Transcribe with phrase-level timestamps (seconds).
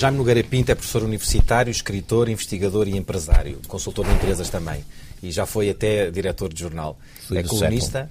[0.00, 4.82] Jaime Nogueira Pinto é professor universitário, escritor, investigador e empresário, consultor de empresas também.
[5.22, 6.98] E já foi até diretor de jornal.
[7.28, 8.10] Fui é colunista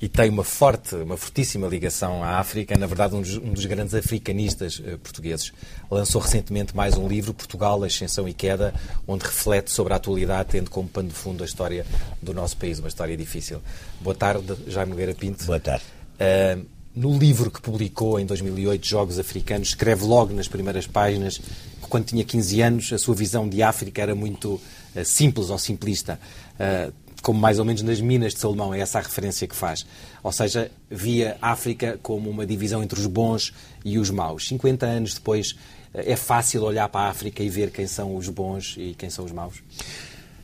[0.00, 2.74] e tem uma forte, uma fortíssima ligação à África.
[2.78, 5.52] Na verdade, um dos, um dos grandes africanistas eh, portugueses.
[5.90, 8.72] Lançou recentemente mais um livro, Portugal, Ascensão e Queda,
[9.06, 11.84] onde reflete sobre a atualidade, tendo como pano de fundo a história
[12.22, 13.60] do nosso país, uma história difícil.
[14.00, 15.44] Boa tarde, Jaime Nogueira Pinto.
[15.44, 15.84] Boa tarde.
[16.14, 21.88] Uh, no livro que publicou em 2008, Jogos Africanos, escreve logo nas primeiras páginas que
[21.88, 24.54] quando tinha 15 anos a sua visão de África era muito
[24.94, 26.20] uh, simples ou simplista.
[26.54, 29.86] Uh, como mais ou menos nas minas de Salomão, é essa a referência que faz.
[30.22, 33.52] Ou seja, via África como uma divisão entre os bons
[33.82, 34.46] e os maus.
[34.48, 35.56] 50 anos depois,
[35.94, 39.24] é fácil olhar para a África e ver quem são os bons e quem são
[39.24, 39.62] os maus?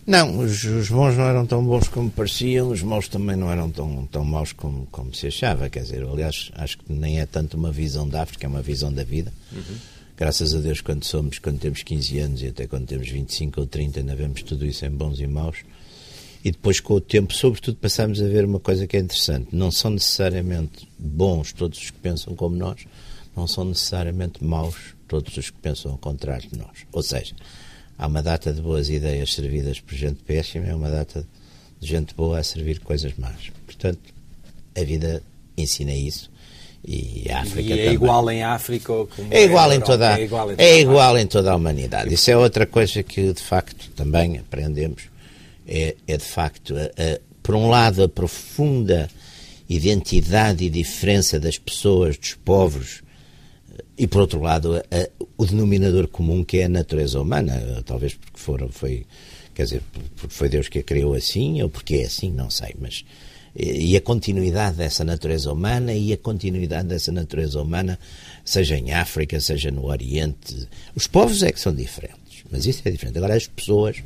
[0.06, 3.70] Não, os, os, bons não eram tão bons como pareciam, os maus também não eram
[3.70, 5.68] tão, tão maus como, como se achava.
[5.68, 8.92] Quer dizer, aliás, acho que nem é tanto uma visão da África, é uma visão
[8.92, 9.32] da vida.
[9.52, 9.76] Uhum.
[10.16, 13.66] Graças a Deus, quando somos, quando temos 15 anos e até quando temos 25 ou
[13.66, 15.58] 30, ainda vemos tudo isso em bons e maus.
[16.44, 19.48] E depois, com o tempo, sobretudo, passamos a ver uma coisa que é interessante.
[19.52, 22.84] Não são necessariamente bons todos os que pensam como nós,
[23.36, 26.86] não são necessariamente maus todos os que pensam ao contrário de nós.
[26.92, 27.34] Ou seja,
[28.00, 31.22] há uma data de boas ideias servidas por gente péssima e uma data
[31.78, 33.52] de gente boa a servir coisas más.
[33.66, 34.00] Portanto,
[34.74, 35.22] a vida
[35.56, 36.30] ensina isso.
[36.82, 37.94] E a África e é também.
[37.94, 38.92] igual em África
[39.30, 42.14] é igual, em toda, é igual, em toda, é igual em toda a humanidade.
[42.14, 45.02] Isso é outra coisa que, de facto, também aprendemos.
[45.68, 49.10] É, é de facto, a, a, por um lado, a profunda
[49.68, 53.02] identidade e diferença das pessoas, dos povos,
[54.00, 58.40] e por outro lado, a, o denominador comum que é a natureza humana, talvez porque
[58.40, 59.04] foram, foi,
[59.54, 59.82] quer dizer,
[60.16, 63.04] porque foi Deus que a criou assim, ou porque é assim, não sei, mas
[63.54, 67.98] e a continuidade dessa natureza humana e a continuidade dessa natureza humana,
[68.42, 70.66] seja em África, seja no Oriente.
[70.94, 73.18] Os povos é que são diferentes, mas isso é diferente.
[73.18, 74.02] Agora, as pessoas,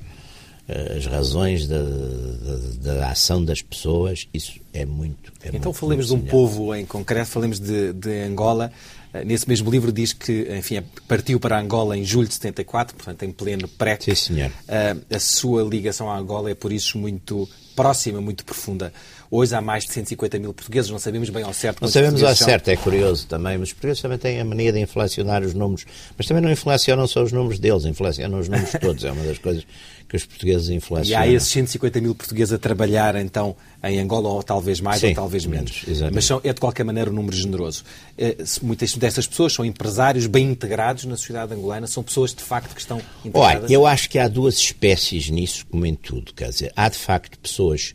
[0.66, 5.30] eh, as razões da, da, da ação das pessoas, isso é muito.
[5.42, 8.72] É então, muito, falemos muito de um povo em concreto, falemos de, de Angola.
[9.14, 13.22] Eh, nesse mesmo livro diz que, enfim, partiu para Angola em julho de 74, portanto
[13.22, 14.50] em pleno pré Sim, senhor.
[14.66, 18.92] Eh, a sua ligação à Angola é por isso muito próxima, muito profunda.
[19.30, 21.80] Hoje há mais de 150 mil portugueses, não sabemos bem ao certo.
[21.82, 24.80] Não sabemos ao certo, é curioso também, mas os portugueses também têm a mania de
[24.80, 25.84] inflacionar os números,
[26.16, 29.38] mas também não inflacionam só os números deles, inflacionam os números todos, é uma das
[29.38, 29.66] coisas
[30.08, 31.24] que os portugueses inflacionam.
[31.24, 33.56] E há esses 150 mil portugueses a trabalhar, então,
[33.90, 35.84] em Angola, ou talvez mais, Sim, ou talvez menos.
[35.86, 37.84] menos mas são, é, de qualquer maneira, um número generoso.
[38.16, 42.74] Eh, muitas dessas pessoas são empresários bem integrados na sociedade angolana, são pessoas, de facto,
[42.74, 43.64] que estão integradas.
[43.64, 46.96] Olha, eu acho que há duas espécies nisso, como em tudo, quer dizer, há, de
[46.96, 47.94] facto, pessoas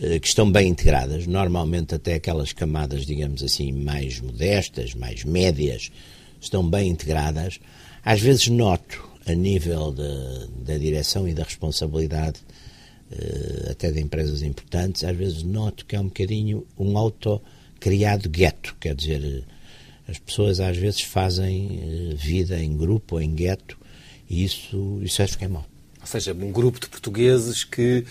[0.00, 5.90] eh, que estão bem integradas, normalmente até aquelas camadas, digamos assim, mais modestas, mais médias,
[6.40, 7.60] estão bem integradas.
[8.02, 12.40] Às vezes noto, a nível da, da direção e da responsabilidade,
[13.70, 18.94] até de empresas importantes, às vezes noto que é um bocadinho um auto-criado gueto, quer
[18.94, 19.44] dizer,
[20.08, 23.78] as pessoas às vezes fazem eh, vida em grupo ou em gueto,
[24.28, 25.66] e isso, isso acho que é mau.
[26.00, 28.06] Ou seja, um grupo de portugueses que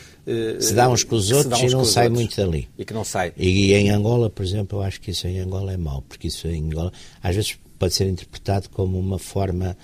[0.60, 2.22] se dá uns com os outros e não sai outros.
[2.22, 2.70] muito dali.
[2.78, 3.34] E que não sai.
[3.36, 6.48] E, em Angola, por exemplo, eu acho que isso em Angola é mau, porque isso
[6.48, 6.94] em Angola
[7.24, 9.76] às vezes pode ser interpretado como uma forma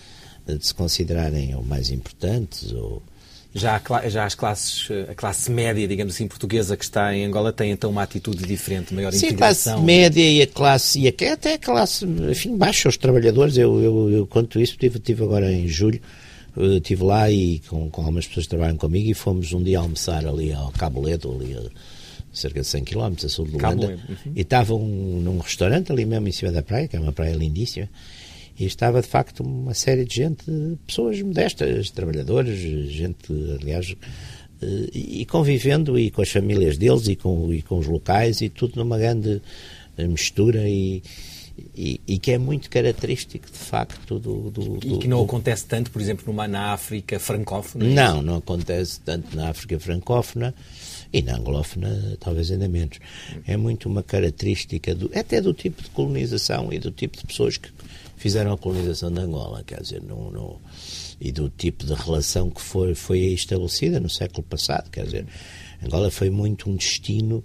[0.46, 3.02] de se considerarem ou mais importantes ou
[3.56, 7.72] já, já as classes, a classe média, digamos assim, portuguesa que está em Angola tem
[7.72, 9.74] então uma atitude diferente, maior Sim, integração.
[9.74, 13.82] a classe média e a classe, e até a classe, enfim, baixa, os trabalhadores, eu,
[13.82, 16.02] eu, eu conto isso, tive, tive agora em julho,
[16.58, 20.28] estive lá e com, com algumas pessoas que trabalham comigo e fomos um dia almoçar
[20.28, 21.62] ali ao Cabo Ledo, ali a
[22.34, 24.34] cerca de 100 km a sul de Luanda, uhum.
[24.36, 27.88] e estavam num restaurante ali mesmo em cima da praia, que é uma praia lindíssima,
[28.58, 30.46] e estava de facto uma série de gente,
[30.88, 32.58] pessoas modestas, trabalhadores,
[32.90, 33.96] gente, aliás,
[34.62, 38.50] eh, e convivendo e com as famílias deles e com, e com os locais e
[38.50, 39.42] tudo numa grande
[39.98, 41.02] mistura e,
[41.76, 44.50] e, e, que é muito característico, de facto, do...
[44.50, 47.86] do, do e que não acontece tanto, por exemplo, numa, na África francófona?
[47.86, 50.54] É não, não acontece tanto na África francófona
[51.14, 53.00] e na anglófona talvez ainda menos.
[53.48, 57.58] É muito uma característica, do, até do tipo de colonização e do tipo de pessoas
[57.58, 57.70] que
[58.26, 60.02] fizeram a colonização de Angola, quer dizer,
[61.22, 65.28] e do tipo de relação que foi, foi estabelecida no século passado, quer dizer,
[65.86, 67.44] Angola foi muito um destino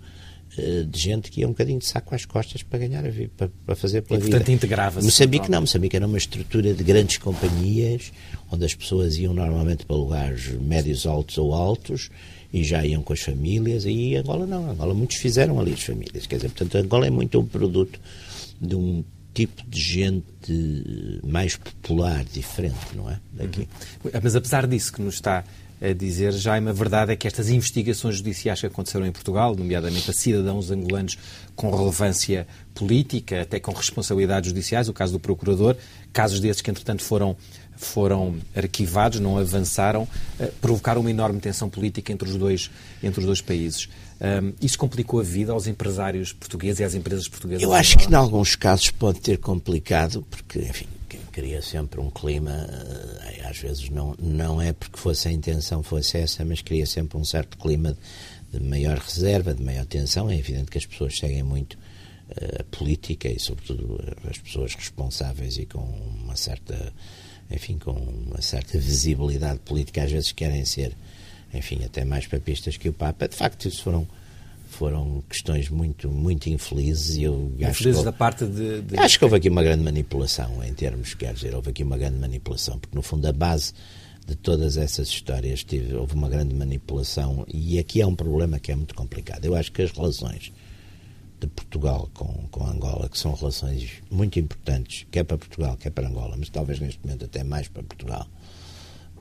[0.56, 3.30] eh, de gente que ia um bocadinho de saco às costas para ganhar a vida,
[3.36, 4.38] para, para fazer pela e, vida.
[4.38, 5.04] portanto, integrava-se.
[5.04, 8.10] Moçambique não, Moçambique era uma estrutura de grandes companhias,
[8.50, 12.08] onde as pessoas iam normalmente para lugares médios, altos ou altos,
[12.50, 16.26] e já iam com as famílias, e Angola não, Angola muitos fizeram ali as famílias,
[16.26, 18.00] quer dizer, portanto, Angola é muito um produto
[18.58, 23.18] de um tipo de gente mais popular, diferente, não é?
[23.32, 23.68] Daqui.
[24.04, 24.10] Uhum.
[24.22, 25.44] Mas apesar disso que nos está
[25.80, 30.10] a dizer, Jaime, a verdade é que estas investigações judiciais que aconteceram em Portugal, nomeadamente
[30.10, 31.16] a cidadãos angolanos
[31.56, 35.76] com relevância política, até com responsabilidades judiciais, o caso do procurador,
[36.12, 37.34] casos desses que entretanto foram
[37.84, 40.06] foram arquivados, não avançaram,
[40.38, 42.70] eh, provocaram uma enorme tensão política entre os dois,
[43.02, 43.88] entre os dois países.
[44.20, 47.62] Um, isso complicou a vida aos empresários portugueses e às empresas portuguesas?
[47.62, 50.86] Eu acho que, em alguns casos, pode ter complicado, porque, enfim,
[51.32, 56.18] cria sempre um clima, eh, às vezes não, não é porque fosse a intenção fosse
[56.18, 57.96] essa, mas cria sempre um certo clima
[58.52, 60.28] de maior reserva, de maior tensão.
[60.28, 61.78] É evidente que as pessoas seguem muito
[62.36, 63.98] eh, a política e, sobretudo,
[64.28, 66.92] as pessoas responsáveis e com uma certa,
[67.50, 70.96] enfim, com uma certa visibilidade política, às vezes querem ser,
[71.52, 73.28] enfim, até mais papistas que o Papa.
[73.28, 74.06] De facto, isso foram
[74.70, 79.24] foram questões muito, muito infelizes e eu infelizes acho da parte de, de, Acho que
[79.24, 82.94] houve aqui uma grande manipulação em termos, quer dizer, houve aqui uma grande manipulação, porque
[82.94, 83.72] no fundo a base
[84.26, 88.70] de todas essas histórias tive, houve uma grande manipulação e aqui é um problema que
[88.70, 89.44] é muito complicado.
[89.44, 90.52] Eu acho que as relações
[91.40, 96.08] de Portugal com, com Angola, que são relações muito importantes, quer para Portugal, quer para
[96.08, 98.26] Angola, mas talvez neste momento até mais para Portugal,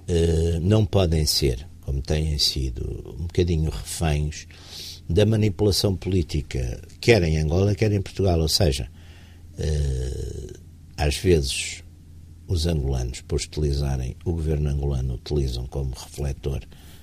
[0.07, 4.47] eh, não podem ser, como têm sido, um bocadinho reféns
[5.09, 8.39] da manipulação política, quer em Angola, quer em Portugal.
[8.39, 8.89] Ou seja,
[9.57, 10.53] eh,
[10.97, 11.83] às vezes
[12.47, 16.61] os angolanos, por utilizarem o governo angolano, utilizam como refletor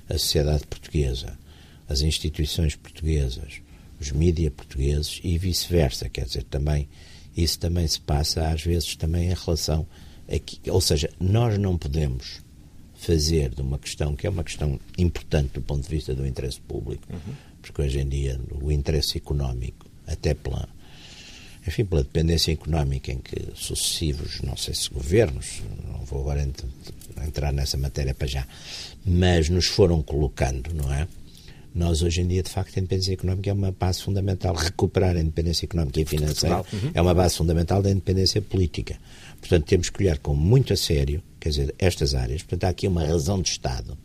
[0.08, 1.38] a sociedade portuguesa,
[1.88, 3.60] as instituições portuguesas,
[4.00, 6.08] os mídias portugueses e vice-versa.
[6.08, 6.88] Quer dizer, também
[7.36, 9.86] isso também se passa às vezes também em relação
[10.28, 12.40] a, ou seja, nós não podemos
[12.94, 16.60] fazer de uma questão que é uma questão importante do ponto de vista do interesse
[16.60, 17.34] público, uhum
[17.66, 20.68] porque hoje em dia o interesse económico, até pela,
[21.66, 26.48] enfim, pela dependência económica em que sucessivos, não sei se governos, não vou agora
[27.26, 28.46] entrar nessa matéria para já,
[29.04, 31.08] mas nos foram colocando, não é?
[31.76, 34.54] Nós, hoje em dia, de facto, a independência económica é uma base fundamental.
[34.54, 36.90] Recuperar a independência económica e financeira uhum.
[36.94, 38.96] é uma base fundamental da independência política.
[39.38, 42.42] Portanto, temos que olhar com muito a sério, quer dizer, estas áreas.
[42.42, 43.96] Portanto, há aqui uma razão de Estado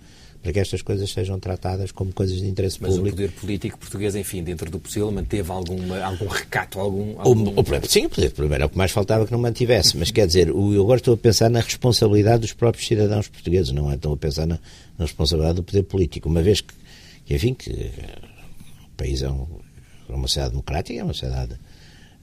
[0.41, 3.15] para que estas coisas sejam tratadas como coisas de interesse Mas público.
[3.15, 7.19] Mas o poder político português, enfim, dentro do possível, manteve alguma, algum recato, algum...
[7.19, 7.51] algum...
[7.51, 10.09] O, o, sim, o poder primeiro é o que mais faltava que não mantivesse, mas
[10.09, 13.91] quer dizer, o, eu agora estou a pensar na responsabilidade dos próprios cidadãos portugueses, não
[13.91, 13.95] é?
[13.95, 14.59] Estou a pensar na,
[14.97, 16.80] na responsabilidade do poder político, uma vez que, que
[17.35, 17.71] enfim, que
[18.85, 19.47] o país é, um,
[20.09, 21.57] é uma sociedade democrática, é uma sociedade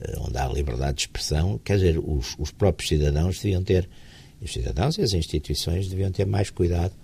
[0.01, 3.89] eh, onde há liberdade de expressão, quer dizer, os, os próprios cidadãos deviam ter,
[4.41, 6.95] os cidadãos e as instituições deviam ter mais cuidado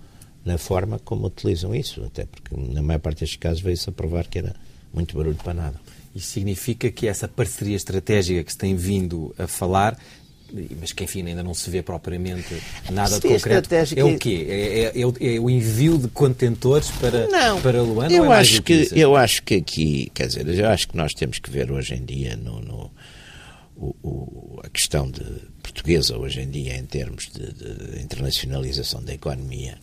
[0.45, 4.27] na forma como utilizam isso, até porque na maior parte destes casos veio-se a provar
[4.27, 4.55] que era
[4.93, 5.81] muito barulho para nada.
[6.15, 9.99] Isso significa que essa parceria estratégica que se tem vindo a falar
[10.79, 12.55] mas que enfim ainda não se vê propriamente
[12.91, 13.69] nada de concreto.
[13.73, 14.45] É o quê?
[14.47, 18.13] É, é, é, é, o envio de contentores para, não, para Luanda?
[18.13, 21.39] Eu, é acho que, eu acho que aqui, quer dizer, eu acho que nós temos
[21.39, 22.91] que ver hoje em dia no, no
[23.75, 25.23] o, o, a questão de
[25.61, 29.77] portuguesa hoje em dia em termos de, de internacionalização da economia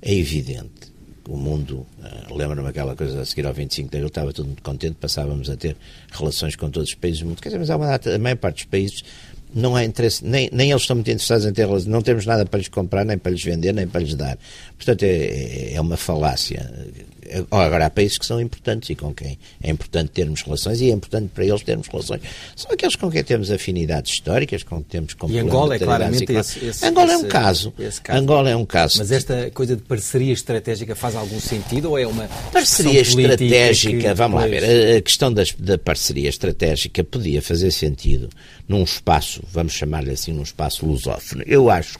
[0.00, 0.92] é evidente
[1.24, 4.46] que o mundo, uh, lembra-me aquela coisa a seguir ao 25 de abril, estava todo
[4.46, 5.74] muito contente, passávamos a ter
[6.12, 7.40] relações com todos os países do mundo.
[7.40, 9.02] Quer dizer, mas há uma data, a maior parte dos países
[9.54, 12.44] não há interesse, nem, nem eles estão muito interessados em ter relações, não temos nada
[12.44, 14.36] para lhes comprar, nem para lhes vender, nem para lhes dar.
[14.76, 16.70] Portanto, é, é uma falácia.
[17.50, 20.92] Agora, há países que são importantes e com quem é importante termos relações e é
[20.92, 22.22] importante para eles termos relações.
[22.56, 26.64] São aqueles com quem temos afinidades históricas, com quem temos E Angola é claramente esse,
[26.64, 27.72] esse, Angola esse, é um caso.
[28.02, 28.20] caso.
[28.20, 28.98] Angola é um caso.
[28.98, 34.08] Mas esta coisa de parceria estratégica faz algum sentido ou é uma parceria estratégica?
[34.08, 34.96] Que, vamos lá ver.
[34.96, 38.28] A questão das, da parceria estratégica podia fazer sentido
[38.68, 41.42] num espaço, vamos chamar-lhe assim, num espaço lusófono.
[41.46, 41.98] Eu acho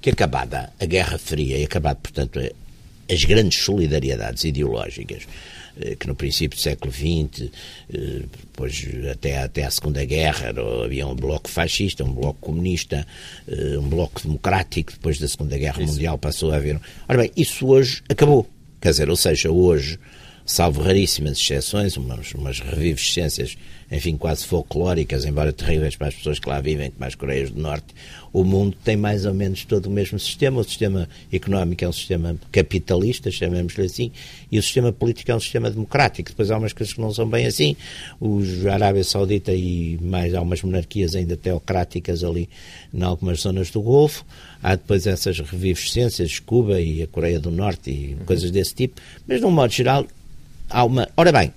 [0.00, 2.40] que acabada a Guerra Fria e acabado, portanto,
[3.12, 5.26] as grandes solidariedades ideológicas
[5.80, 7.50] eh, que no princípio do século XX,
[7.92, 10.52] eh, depois até, até a Segunda Guerra,
[10.84, 13.06] havia um bloco fascista, um bloco comunista,
[13.48, 15.94] eh, um bloco democrático, depois da Segunda Guerra isso.
[15.94, 16.78] Mundial passou a haver...
[17.08, 18.46] Ora bem, isso hoje acabou.
[18.80, 19.98] Quer dizer, ou seja, hoje,
[20.44, 23.56] salvo raríssimas exceções, umas, umas revivescências
[23.92, 27.60] enfim, quase folclóricas, embora terríveis para as pessoas que lá vivem, como as Coreias do
[27.60, 27.94] Norte,
[28.32, 30.62] o mundo tem mais ou menos todo o mesmo sistema.
[30.62, 34.10] O sistema económico é um sistema capitalista, chamemos-lhe assim,
[34.50, 36.30] e o sistema político é um sistema democrático.
[36.30, 37.76] Depois há umas coisas que não são bem assim.
[38.18, 42.48] Os, Arábia Saudita e mais há umas monarquias ainda teocráticas ali
[42.94, 44.24] em algumas zonas do Golfo.
[44.62, 48.24] Há depois essas revivescências, Cuba e a Coreia do Norte e uhum.
[48.24, 49.02] coisas desse tipo.
[49.28, 50.06] Mas, de um modo geral,
[50.70, 51.06] há uma.
[51.14, 51.52] Ora bem,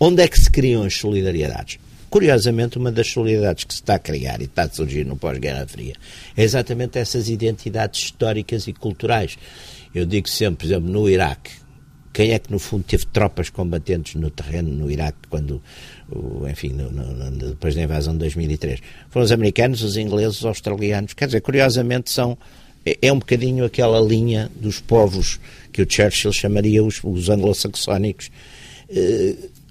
[0.00, 1.78] Onde é que se criam as solidariedades?
[2.10, 5.66] curiosamente, uma das solidariedades que se está a criar e está a surgir no pós-Guerra
[5.66, 5.94] Fria
[6.36, 9.38] é exatamente essas identidades históricas e culturais.
[9.94, 11.52] Eu digo sempre, por exemplo, no Iraque,
[12.12, 15.62] quem é que no fundo teve tropas combatentes no terreno no Iraque quando,
[16.50, 18.80] enfim, no, no, depois da invasão de 2003?
[19.08, 21.14] Foram os americanos, os ingleses, os australianos.
[21.14, 22.36] Quer dizer, curiosamente são
[22.84, 25.38] é, é um bocadinho aquela linha dos povos
[25.72, 28.30] que o Churchill chamaria os, os anglo-saxónicos.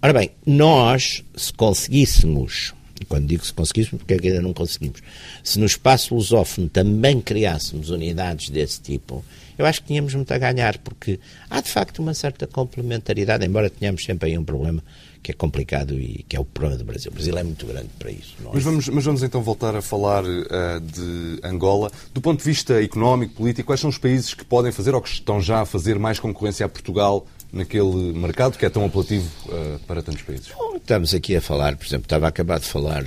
[0.01, 2.73] Ora bem, nós, se conseguíssemos,
[3.09, 5.01] quando digo se conseguíssemos, porque é ainda não conseguimos,
[5.43, 9.25] se no espaço lusófono também criássemos unidades desse tipo,
[9.57, 13.69] eu acho que tínhamos muito a ganhar, porque há de facto uma certa complementaridade, embora
[13.69, 14.81] tenhamos sempre aí um problema
[15.21, 17.11] que é complicado e que é o problema do Brasil.
[17.11, 18.35] O Brasil é muito grande para isso.
[18.39, 18.49] É?
[18.53, 21.91] Mas, vamos, mas vamos então voltar a falar uh, de Angola.
[22.13, 25.09] Do ponto de vista económico, político, quais são os países que podem fazer ou que
[25.09, 29.79] estão já a fazer mais concorrência a Portugal naquele mercado que é tão apelativo uh,
[29.87, 30.49] para tantos países?
[30.49, 33.05] Bom, estamos aqui a falar, por exemplo, estava a acabar de falar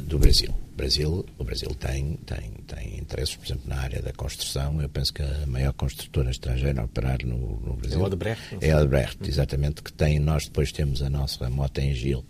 [0.00, 0.54] do Brasil.
[0.76, 4.80] Brasil, o Brasil tem, tem, tem interesses, por exemplo, na área da construção.
[4.80, 8.58] Eu penso que a maior construtora estrangeira a operar no, no Brasil é a Odebrecht.
[8.60, 12.24] É a Odebrecht, exatamente, que tem, nós depois temos a nossa moto em Gil,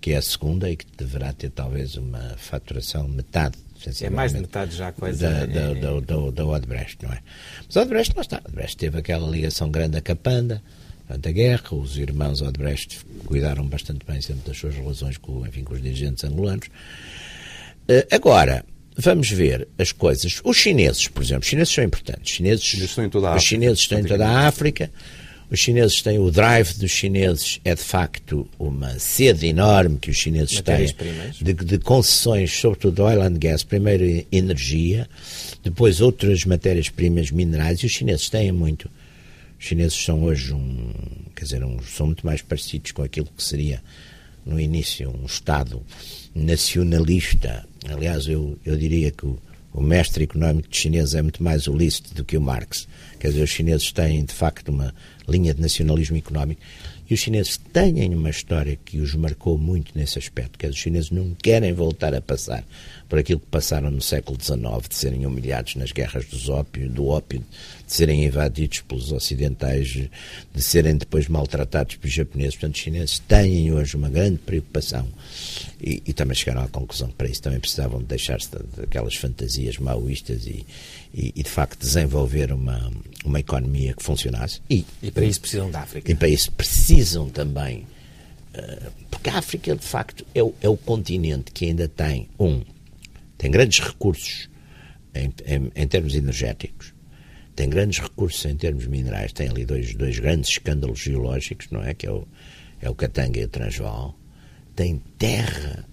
[0.00, 3.58] que é a segunda e que deverá ter talvez uma faturação metade
[4.02, 5.22] é mais de metade já quase.
[5.22, 7.20] Da, da, é, da, da, da Odebrecht, não é?
[7.66, 8.36] Mas a Odebrecht lá está.
[8.36, 10.62] A Odebrecht teve aquela ligação grande a Capanda,
[11.10, 15.64] durante a guerra, os irmãos Odebrecht cuidaram bastante bem sempre das suas relações com, enfim,
[15.64, 16.68] com os dirigentes angolanos.
[17.88, 18.64] Eh, agora,
[18.96, 20.40] vamos ver as coisas.
[20.44, 22.30] Os chineses, por exemplo, os chineses são importantes.
[22.30, 24.90] Os chineses, estão em toda a os chineses estão em toda a África.
[25.50, 30.16] Os chineses têm o drive dos chineses é de facto uma sede enorme que os
[30.16, 30.94] chineses têm
[31.40, 35.08] de, de, concessões, sobretudo oil and gas, primeiro energia,
[35.64, 38.88] depois outras matérias-primas minerais, e os chineses têm muito.
[39.60, 40.90] Os chineses são hoje um,
[41.36, 43.82] quer dizer, um, são muito mais parecidos com aquilo que seria
[44.46, 45.82] no início um Estado
[46.34, 47.68] nacionalista.
[47.86, 49.38] Aliás, eu, eu diria que o,
[49.74, 52.88] o mestre económico de chineses é muito mais o Liszt do que o Marx.
[53.18, 54.94] Quer dizer, os chineses têm, de facto, uma
[55.28, 56.62] linha de nacionalismo económico
[57.08, 60.58] e os chineses têm uma história que os marcou muito nesse aspecto.
[60.58, 62.64] Dizer, os chineses não querem voltar a passar
[63.10, 67.08] por aquilo que passaram no século XIX, de serem humilhados nas guerras dos ópio, do
[67.08, 67.44] ópio,
[67.84, 72.54] de serem invadidos pelos ocidentais, de serem depois maltratados pelos japoneses.
[72.54, 75.08] Portanto, os chineses têm hoje uma grande preocupação
[75.82, 79.76] e, e também chegaram à conclusão que para isso também precisavam de deixar-se daquelas fantasias
[79.78, 80.64] maoístas e,
[81.12, 82.92] e, e, de facto desenvolver uma,
[83.24, 84.60] uma economia que funcionasse.
[84.70, 86.12] E, e para isso precisam da África.
[86.12, 87.88] E para isso precisam também,
[88.54, 92.62] uh, porque a África de facto é o, é o continente que ainda tem, um,
[93.40, 94.50] tem grandes recursos
[95.14, 96.92] em, em, em termos energéticos,
[97.56, 101.94] tem grandes recursos em termos minerais, tem ali dois, dois grandes escândalos geológicos, não é?
[101.94, 102.28] Que é o,
[102.82, 104.14] é o Katanga e o Transvaal.
[104.76, 105.88] Tem terra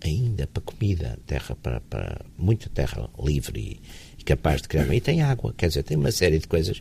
[0.00, 3.80] ainda para comida, terra para, para muita terra livre
[4.16, 4.94] e, capaz de criar.
[4.94, 6.80] E tem água, quer dizer, tem uma série de coisas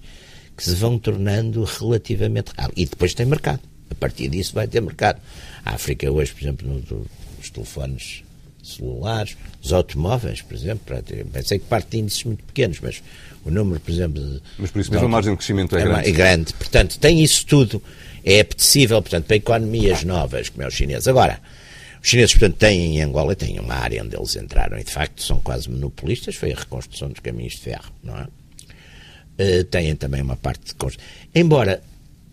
[0.55, 2.75] que se vão tornando relativamente raras.
[2.77, 3.61] E depois tem mercado.
[3.89, 5.19] A partir disso vai ter mercado.
[5.65, 7.07] A África hoje, por exemplo, no,
[7.39, 8.23] nos telefones
[8.63, 10.95] celulares, os automóveis, por exemplo,
[11.31, 13.01] pensei que parte de índices muito pequenos, mas
[13.43, 14.21] o número, por exemplo...
[14.21, 16.09] De, mas por isso mesmo a margem de crescimento é, é grande.
[16.09, 16.53] É grande.
[16.53, 17.81] Portanto, tem isso tudo.
[18.23, 21.07] É apetecível, portanto, para economias novas, como é os chineses.
[21.07, 21.39] Agora,
[22.01, 25.23] os chineses, portanto, têm em Angola, têm uma área onde eles entraram e, de facto,
[25.23, 28.27] são quase monopolistas, foi a reconstrução dos caminhos de ferro, não é?
[29.39, 31.09] Uh, têm também uma parte de construção.
[31.33, 31.81] Embora,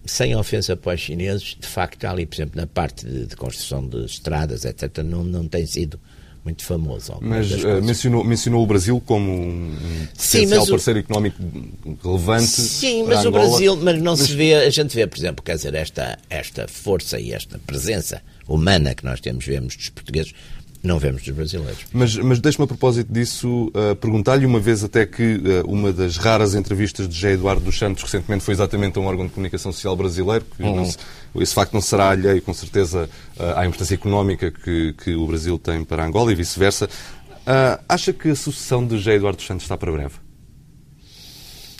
[0.04, 3.86] sem ofensa para os chineses, de facto, ali, por exemplo, na parte de, de construção
[3.86, 6.00] de estradas, etc., não, não tem sido
[6.48, 7.18] muito famoso.
[7.20, 9.76] Mas uh, mencionou, mencionou o Brasil como um
[10.14, 10.68] Sim, potencial o...
[10.70, 11.42] parceiro económico
[12.02, 12.46] relevante.
[12.46, 14.20] Sim, mas o Brasil, mas não mas...
[14.20, 18.22] se vê, a gente vê, por exemplo, quer dizer, esta, esta força e esta presença
[18.48, 20.32] humana que nós temos, vemos dos portugueses,
[20.88, 21.84] não vemos dos brasileiros.
[21.92, 26.16] Mas, mas deixe-me a propósito disso uh, perguntar-lhe uma vez até que uh, uma das
[26.16, 29.70] raras entrevistas de José Eduardo dos Santos recentemente foi exatamente a um órgão de comunicação
[29.70, 30.96] social brasileiro, que se,
[31.36, 35.58] esse facto não será alheio com certeza uh, à importância económica que, que o Brasil
[35.58, 36.88] tem para Angola e vice-versa.
[37.88, 40.14] acha que a sucessão de José Eduardo dos Santos está para breve?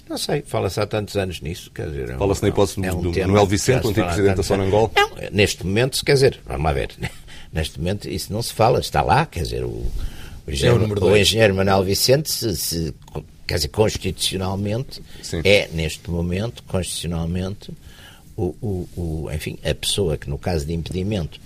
[0.08, 1.70] Não sei, fala-se há tantos anos nisso.
[1.70, 4.36] Quer dizer, é um, fala-se na hipótese é um do Manuel Vicente, o antigo presidente
[4.36, 4.90] da Sonangol?
[4.96, 6.94] Não, neste momento, quer dizer, vamos lá ver.
[7.52, 9.68] Neste momento isso não se fala, está lá, quer dizer, o,
[10.46, 12.94] o, engenheiro, o engenheiro Manuel Vicente, se, se,
[13.46, 15.40] quer dizer, constitucionalmente, Sim.
[15.44, 17.72] é neste momento, constitucionalmente,
[18.36, 21.40] o, o, o, enfim, a pessoa que no caso de impedimento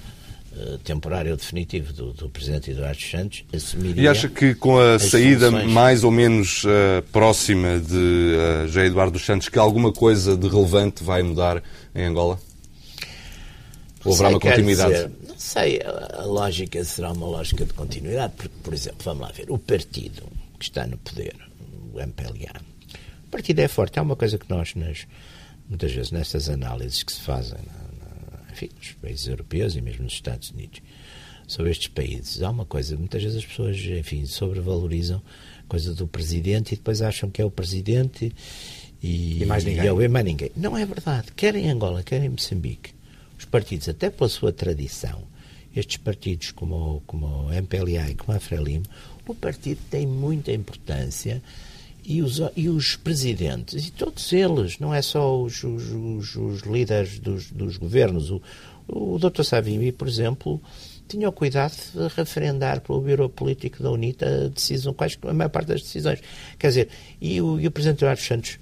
[0.52, 4.02] uh, temporário ou definitivo do, do Presidente Eduardo Santos assumiria...
[4.02, 5.70] E acha que com a saída funções...
[5.70, 11.02] mais ou menos uh, próxima de uh, José Eduardo Santos que alguma coisa de relevante
[11.02, 11.62] vai mudar
[11.94, 12.38] em Angola?
[14.04, 14.92] Ou haverá uma continuidade?
[14.92, 19.32] Dizer, não sei, a lógica será uma lógica de continuidade, porque, por exemplo, vamos lá
[19.32, 20.22] ver, o partido
[20.58, 21.36] que está no poder,
[21.92, 22.60] o MPLA,
[23.24, 25.06] o partido é forte, é uma coisa que nós, nas,
[25.68, 30.04] muitas vezes, nestas análises que se fazem, na, na, enfim, nos países europeus e mesmo
[30.04, 30.80] nos Estados Unidos,
[31.46, 35.22] sobre estes países, há uma coisa, muitas vezes as pessoas, enfim, sobrevalorizam
[35.60, 38.32] a coisa do presidente e depois acham que é o presidente
[39.02, 39.84] e, e mais ninguém.
[39.84, 40.50] E é mais ninguém.
[40.56, 41.28] Não é verdade.
[41.34, 42.94] Quer em Angola, quer em Moçambique,
[43.52, 45.22] partidos, até pela sua tradição,
[45.76, 48.84] estes partidos como, o, como o MPLA e como a Frelimo,
[49.28, 51.42] o partido tem muita importância
[52.02, 56.60] e os, e os presidentes, e todos eles, não é só os, os, os, os
[56.62, 58.42] líderes dos, dos governos, o,
[58.88, 59.44] o Dr.
[59.44, 60.60] Savimbi, por exemplo,
[61.06, 65.50] tinha o cuidado de referendar pelo Bureau Político da UNITA a, decisão, quais, a maior
[65.50, 66.20] parte das decisões.
[66.58, 66.88] Quer dizer,
[67.20, 68.58] e o, e o Presidente Eduardo Santos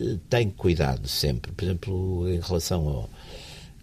[0.00, 3.10] eh, tem cuidado sempre, por exemplo, em relação ao,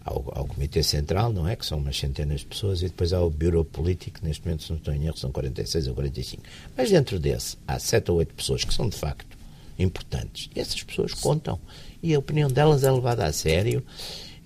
[0.04, 1.56] ao, ao, Comitê Central, não é?
[1.56, 4.62] Que são umas centenas de pessoas, e depois há o Bureau Político, que neste momento,
[4.64, 6.42] se não estou em erro, são 46 ou 45.
[6.76, 9.36] Mas dentro desse, há 7 ou 8 pessoas que são, de facto,
[9.78, 10.48] importantes.
[10.54, 11.58] E essas pessoas contam.
[12.02, 13.84] E a opinião delas é levada a sério.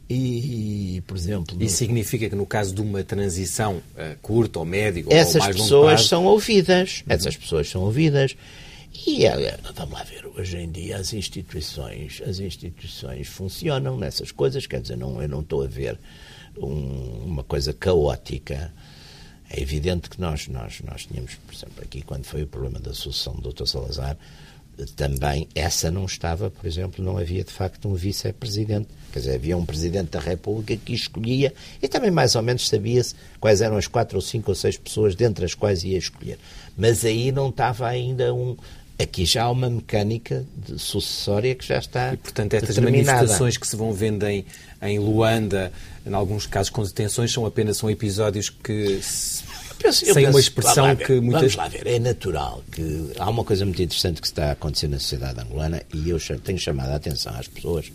[0.09, 1.57] E, por exemplo.
[1.61, 1.79] Isso no...
[1.79, 5.93] significa que no caso de uma transição uh, curta ou média essas ou mais pessoas
[5.95, 6.09] prazo...
[6.09, 6.99] são ouvidas.
[6.99, 7.15] Uhum.
[7.15, 8.37] Essas pessoas são ouvidas.
[8.95, 9.27] E
[9.75, 14.97] vamos lá ver, hoje em dia as instituições, as instituições funcionam nessas coisas, quer dizer,
[14.97, 15.99] não, eu não estou a ver
[16.57, 18.73] um, uma coisa caótica.
[19.51, 22.95] É evidente que nós, nós, nós tínhamos, por exemplo, aqui quando foi o problema da
[22.95, 23.67] sucessão do Dr.
[23.67, 24.17] Salazar,
[24.97, 28.89] também essa não estava, por exemplo, não havia de facto um vice-presidente.
[29.13, 33.15] Quer dizer, havia um presidente da República que escolhia e também mais ou menos sabia-se
[33.39, 36.39] quais eram as quatro ou cinco ou seis pessoas dentre as quais ia escolher.
[36.77, 38.57] Mas aí não estava ainda um,
[38.97, 40.47] Aqui já há uma mecânica
[40.77, 42.15] sucessória que já está.
[42.15, 44.47] E, portanto, estas manifestações que se vão vendo em,
[44.81, 45.73] em Luanda,
[46.07, 49.01] em alguns casos com detenções, são apenas são episódios que.
[49.79, 51.55] penso, sem penso, uma expressão ver, que muitas.
[51.55, 54.87] Vamos lá ver, é natural que há uma coisa muito interessante que está a acontecer
[54.87, 57.91] na sociedade angolana e eu tenho chamado a atenção às pessoas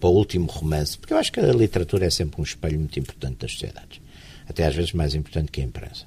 [0.00, 2.98] para o último romance, porque eu acho que a literatura é sempre um espelho muito
[2.98, 4.00] importante das sociedades,
[4.48, 6.06] até às vezes mais importante que a imprensa.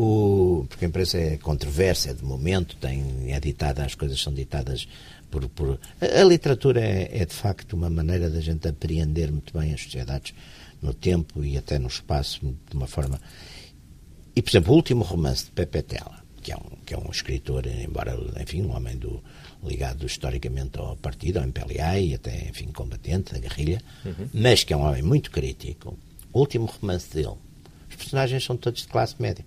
[0.00, 4.32] O, porque a imprensa é controversa, é de momento, tem, é ditada, as coisas são
[4.32, 4.86] ditadas
[5.28, 5.48] por.
[5.48, 9.74] por a, a, literatura é, é, de facto uma maneira da gente apreender muito bem
[9.74, 10.34] as sociedades
[10.80, 12.38] no tempo e até no espaço,
[12.70, 13.20] de uma forma.
[14.36, 17.10] E, por exemplo, o último romance de Pepe Tela, que é um, que é um
[17.10, 19.20] escritor, embora, enfim, um homem do,
[19.64, 24.28] ligado historicamente ao partido, ao MPLA e até, enfim, combatente da guerrilha, uhum.
[24.32, 25.98] mas que é um homem muito crítico.
[26.32, 27.34] O último romance dele,
[27.90, 29.44] os personagens são todos de classe média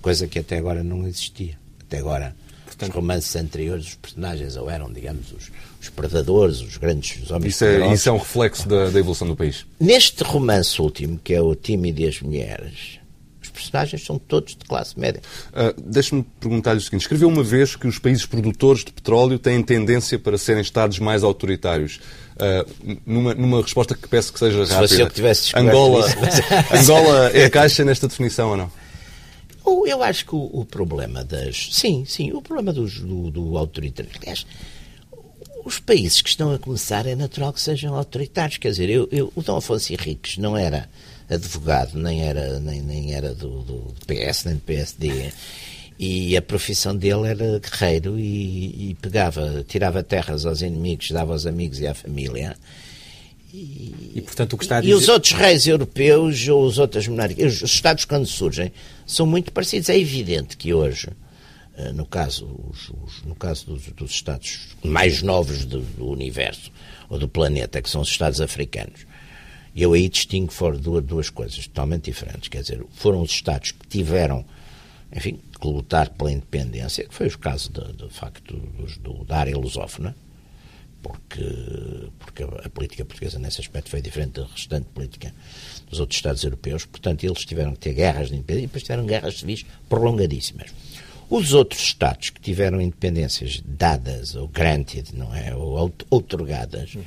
[0.00, 1.58] coisa que até agora não existia.
[1.80, 2.34] Até agora,
[2.80, 7.30] Portanto, os romances anteriores, os personagens ou eram, digamos, os, os predadores, os grandes os
[7.30, 9.66] homens isso é, isso é um reflexo da, da, evolução do país.
[9.78, 12.98] Neste romance último, que é o Tímido e as Mulheres,
[13.42, 15.20] os personagens são todos de classe média.
[15.48, 17.02] Uh, Deixe-me perguntar-lhe o seguinte.
[17.02, 21.22] Escreveu uma vez que os países produtores de petróleo têm tendência para serem Estados mais
[21.22, 22.00] autoritários.
[22.36, 24.88] Uh, numa, numa resposta que peço que seja rápida.
[24.88, 26.06] Se eu que tivesse Angola,
[26.72, 28.79] Angola é a caixa nesta definição ou não?
[29.66, 31.68] Eu acho que o, o problema das.
[31.72, 34.18] Sim, sim, o problema dos, do, do autoritarismo.
[34.20, 34.46] Aliás,
[35.64, 38.58] os países que estão a começar é natural que sejam autoritários.
[38.58, 40.88] Quer dizer, eu, eu, o Dom Afonso Henriques não era
[41.28, 45.32] advogado, nem era, nem, nem era do, do PS, nem do PSD.
[45.98, 51.46] E a profissão dele era guerreiro e, e pegava, tirava terras aos inimigos, dava aos
[51.46, 52.56] amigos e à família.
[53.52, 54.92] E, e, portanto, o que está a dizer...
[54.92, 58.72] e os outros reis europeus ou as outras monarquias, os Estados quando surgem,
[59.06, 59.88] são muito parecidos.
[59.88, 61.08] É evidente que hoje,
[61.76, 66.70] eh, no caso, os, os, no caso dos, dos, Estados mais novos do, do, universo
[67.08, 69.04] ou do planeta, que são os Estados africanos,
[69.74, 72.48] eu aí distingo fora duas, duas coisas totalmente diferentes.
[72.48, 74.44] Quer dizer, foram os Estados que tiveram,
[75.12, 79.38] enfim, que lutar pela independência, que foi o caso, de, de facto, dos, do, da
[79.38, 80.14] área lusófona,
[81.02, 81.44] porque,
[82.18, 85.34] porque a política portuguesa nesse aspecto foi diferente da restante política
[85.88, 86.84] dos outros Estados europeus.
[86.84, 90.70] Portanto, eles tiveram que ter guerras de independência e depois tiveram guerras civis prolongadíssimas.
[91.28, 97.02] Os outros Estados que tiveram independências dadas ou granted, não é, ou outorgadas, uhum.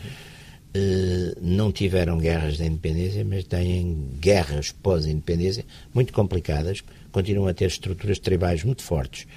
[0.74, 7.66] eh, não tiveram guerras de independência, mas têm guerras pós-independência muito complicadas, continuam a ter
[7.66, 9.28] estruturas tribais muito fortes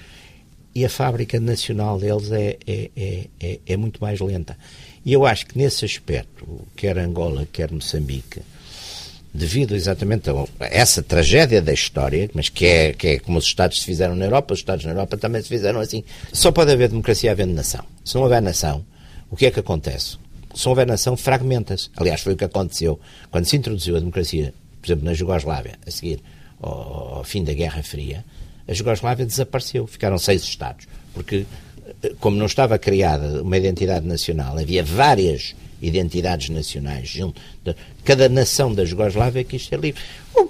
[0.76, 4.58] e a fábrica nacional deles é, é, é, é, é muito mais lenta.
[5.06, 8.42] E eu acho que nesse aspecto, quer Angola, quer Moçambique,
[9.32, 13.80] devido exatamente a essa tragédia da história, mas que é, que é como os Estados
[13.80, 16.04] se fizeram na Europa, os Estados na Europa também se fizeram assim.
[16.30, 17.82] Só pode haver democracia havendo nação.
[18.04, 18.84] Se não houver nação,
[19.30, 20.18] o que é que acontece?
[20.54, 21.90] se houver nação, fragmenta-se.
[21.96, 25.90] Aliás, foi o que aconteceu quando se introduziu a democracia, por exemplo, na Jugoslávia, a
[25.90, 26.22] seguir
[26.60, 28.24] ao, ao fim da Guerra Fria,
[28.68, 29.86] a Jugoslávia desapareceu.
[29.86, 30.86] Ficaram seis Estados.
[31.14, 31.46] Porque,
[32.02, 37.40] eh, como não estava criada uma identidade nacional, havia várias identidades nacionais junto.
[37.62, 37.74] De,
[38.04, 40.00] cada nação da Jugoslávia quis ser livre.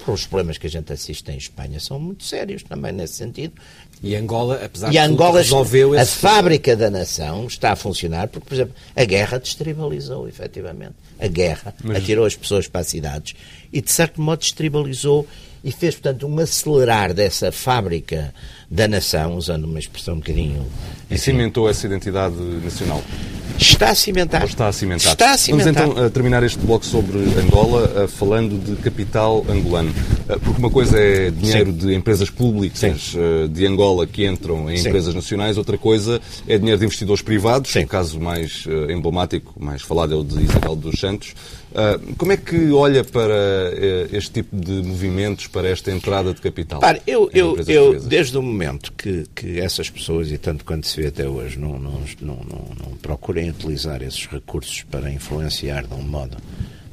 [0.06, 3.54] Os problemas que a gente assiste em Espanha são muito sérios também nesse sentido.
[4.02, 6.16] E Angola, apesar e de Angola, resolveu a esse...
[6.16, 10.94] fábrica da nação está a funcionar porque, por exemplo, a guerra destribalizou, efetivamente.
[11.18, 11.98] A guerra Mas...
[11.98, 13.34] atirou as pessoas para as cidades
[13.72, 15.26] e, de certo modo, destribalizou
[15.66, 18.32] e fez, portanto, um acelerar dessa fábrica
[18.70, 20.64] da nação, usando uma expressão um bocadinho.
[21.10, 23.02] E cimentou essa identidade nacional?
[23.58, 24.42] Está a cimentar.
[24.42, 25.12] Ou está a cimentar.
[25.12, 25.74] Está a cimentar.
[25.74, 29.90] Vamos então a terminar este bloco sobre Angola uh, falando de capital angolano.
[29.90, 31.78] Uh, porque uma coisa é dinheiro Sim.
[31.78, 34.88] de empresas públicas uh, de Angola que entram em Sim.
[34.88, 37.72] empresas nacionais, outra coisa é dinheiro de investidores privados.
[37.72, 37.84] Sim.
[37.84, 41.34] O caso mais emblemático, mais falado é o de Isabel dos Santos.
[42.16, 43.34] Como é que olha para
[44.10, 46.80] este tipo de movimentos, para esta entrada de capital?
[46.80, 51.00] Para, eu, eu, eu desde o momento que, que essas pessoas, e tanto quanto se
[51.00, 56.02] vê até hoje, não, não, não, não, procurem utilizar esses recursos para influenciar de um
[56.02, 56.36] modo,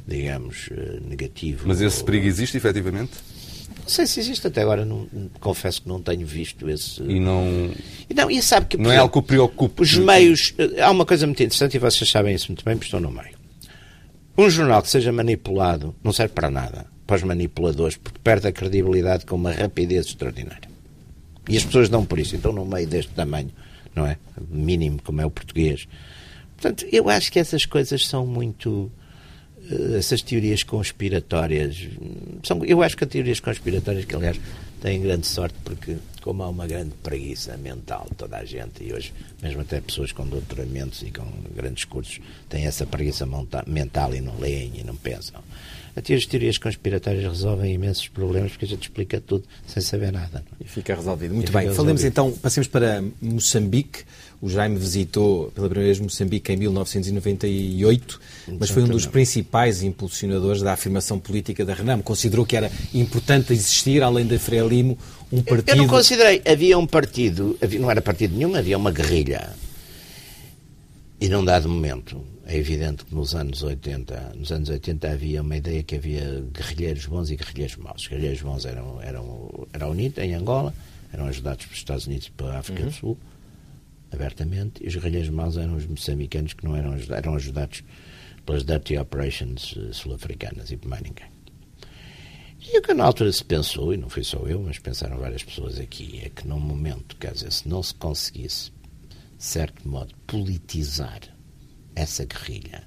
[0.06, 1.64] digamos, eh, negativo.
[1.66, 3.12] Mas esse perigo existe, efetivamente?
[3.80, 5.06] Não sei se existe, até agora não,
[5.40, 7.02] confesso que não tenho visto esse.
[7.02, 7.70] E não.
[8.08, 8.76] E não, e sabe que.
[8.76, 9.82] Não é algo que o preocupe.
[9.82, 10.54] Os meios.
[10.58, 13.10] Eh, há uma coisa muito interessante e vocês sabem isso muito bem, porque estão no
[13.10, 13.43] meio.
[14.36, 18.52] Um jornal que seja manipulado não serve para nada para os manipuladores, porque perde a
[18.52, 20.68] credibilidade com uma rapidez extraordinária.
[21.48, 22.34] E as pessoas dão por isso.
[22.34, 23.50] Então, no meio deste tamanho,
[23.94, 24.16] não é?
[24.48, 25.86] Mínimo, como é o português.
[26.56, 28.90] Portanto, eu acho que essas coisas são muito.
[29.70, 31.88] Eh, essas teorias conspiratórias.
[32.42, 34.38] São, eu acho que as teorias conspiratórias, que aliás
[34.80, 39.12] têm grande sorte, porque, como há uma grande preguiça mental, toda a gente, e hoje,
[39.42, 41.24] mesmo até pessoas com doutoramentos e com
[41.54, 43.26] grandes cursos, têm essa preguiça
[43.66, 45.40] mental e não leem e não pensam.
[45.96, 50.44] Até as teorias conspiratórias resolvem imensos problemas porque a gente explica tudo sem saber nada.
[50.60, 50.64] É?
[50.64, 51.32] E fica resolvido.
[51.32, 51.72] Muito e bem.
[51.72, 54.02] Falemos então, passemos para Moçambique.
[54.44, 58.20] O Jaime visitou pela primeira vez Moçambique em 1998,
[58.60, 62.02] mas foi um dos principais impulsionadores da afirmação política da Renamo.
[62.02, 64.98] Considerou que era importante existir, além da Frelimo,
[65.32, 65.70] um partido.
[65.70, 66.42] Eu não considerei.
[66.46, 69.48] Havia um partido, havia, não era partido nenhum, havia uma guerrilha.
[71.18, 75.56] E num dado momento, é evidente que nos anos 80, nos anos 80 havia uma
[75.56, 78.02] ideia que havia guerrilheiros bons e guerrilheiros maus.
[78.02, 80.74] Os guerrilheiros bons eram, eram, eram unidos em Angola,
[81.14, 82.88] eram ajudados pelos Estados Unidos e pela África uhum.
[82.90, 83.18] do Sul,
[84.12, 87.84] abertamente, e os guerrilheiros maus eram os moçambicanos que não eram ajudados, eram ajudados
[88.44, 91.34] pelas Dirty Operations eh, sul-africanas e por mais ninguém.
[92.60, 95.42] E o que na altura se pensou, e não foi só eu, mas pensaram várias
[95.42, 98.70] pessoas aqui, é que num momento, dizer, se não se conseguisse,
[99.36, 101.20] de certo modo, politizar
[101.94, 102.84] essa guerrilha,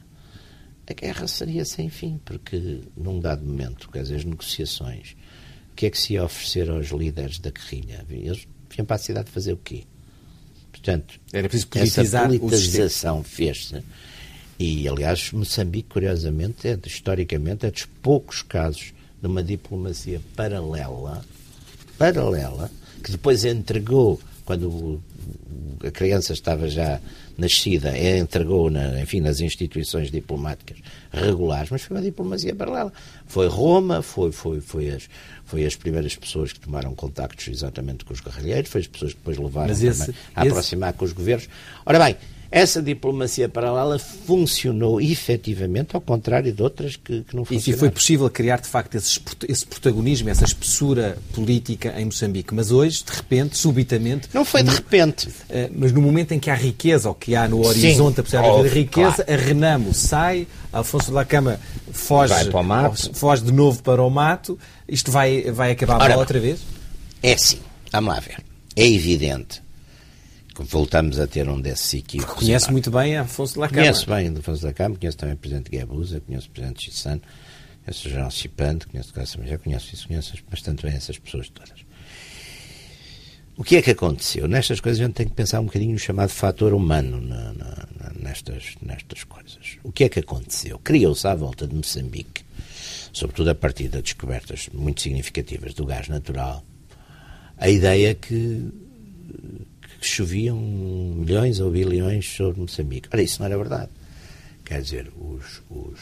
[0.90, 5.16] a guerra seria sem fim, porque num dado momento, quer dizer, as negociações,
[5.72, 8.06] o que é que se ia oferecer aos líderes da guerrilha?
[8.10, 9.84] Eles vinham para a cidade fazer o quê?
[10.88, 13.84] Portanto, Era preciso essa politização fez-se.
[14.58, 21.26] E, aliás, Moçambique, curiosamente, é, historicamente, é dos poucos casos de uma diplomacia paralela,
[21.98, 22.72] paralela,
[23.04, 25.02] que depois entregou, quando
[25.86, 27.02] a criança estava já
[27.38, 30.78] nascida, é, entregou, na, enfim, nas instituições diplomáticas
[31.12, 32.92] regulares, mas foi uma diplomacia paralela.
[33.28, 35.10] Foi Roma, foi, foi, foi, as,
[35.46, 39.20] foi as primeiras pessoas que tomaram contactos exatamente com os guerrilheiros, foi as pessoas que
[39.20, 40.14] depois levaram esse, a esse...
[40.34, 41.48] aproximar com os governos.
[41.86, 42.18] Ora bem,
[42.50, 47.78] essa diplomacia paralela funcionou efetivamente, ao contrário de outras que, que não funcionaram.
[47.78, 52.54] E foi possível criar, de facto, esse, esse protagonismo, essa espessura política em Moçambique.
[52.54, 54.30] Mas hoje, de repente, subitamente...
[54.34, 55.28] Não foi de repente.
[55.28, 58.42] Uh, mas no momento em que há riqueza, ou que há no horizonte, Sim, apesar
[58.42, 59.34] de haver riqueza, claro.
[59.34, 61.60] a Renamo sai, Alfonso da Cama
[61.92, 62.34] foge,
[63.14, 64.58] foge de novo para o mato.
[64.88, 66.62] Isto vai, vai acabar Ora, mal outra vez?
[67.22, 67.60] É sim.
[67.92, 68.38] Vamos lá ver.
[68.76, 69.67] É evidente
[70.64, 72.46] voltamos a ter um desses equívocos.
[72.46, 73.92] Conhece muito bem Afonso da Câmara.
[73.92, 77.22] Conheço bem Afonso da Câmara, conheço também o Presidente Guebuza, conheço o Presidente Chissano,
[77.84, 81.50] conheço o General Cipante, conheço o Cássio já conheço isso, conheço bastante bem essas pessoas
[81.50, 81.88] todas.
[83.58, 84.48] O que é que aconteceu?
[84.48, 87.88] Nestas coisas a gente tem que pensar um bocadinho no chamado fator humano na, na,
[88.20, 89.80] nestas, nestas coisas.
[89.84, 90.78] O que é que aconteceu?
[90.78, 92.44] Criou-se à volta de Moçambique,
[93.12, 96.64] sobretudo a partir de descobertas muito significativas do gás natural,
[97.58, 98.72] a ideia que
[100.00, 103.10] que choviam milhões ou bilhões sobre Moçambique.
[103.12, 103.90] Ora, isso não era verdade.
[104.64, 106.00] Quer dizer, os, os,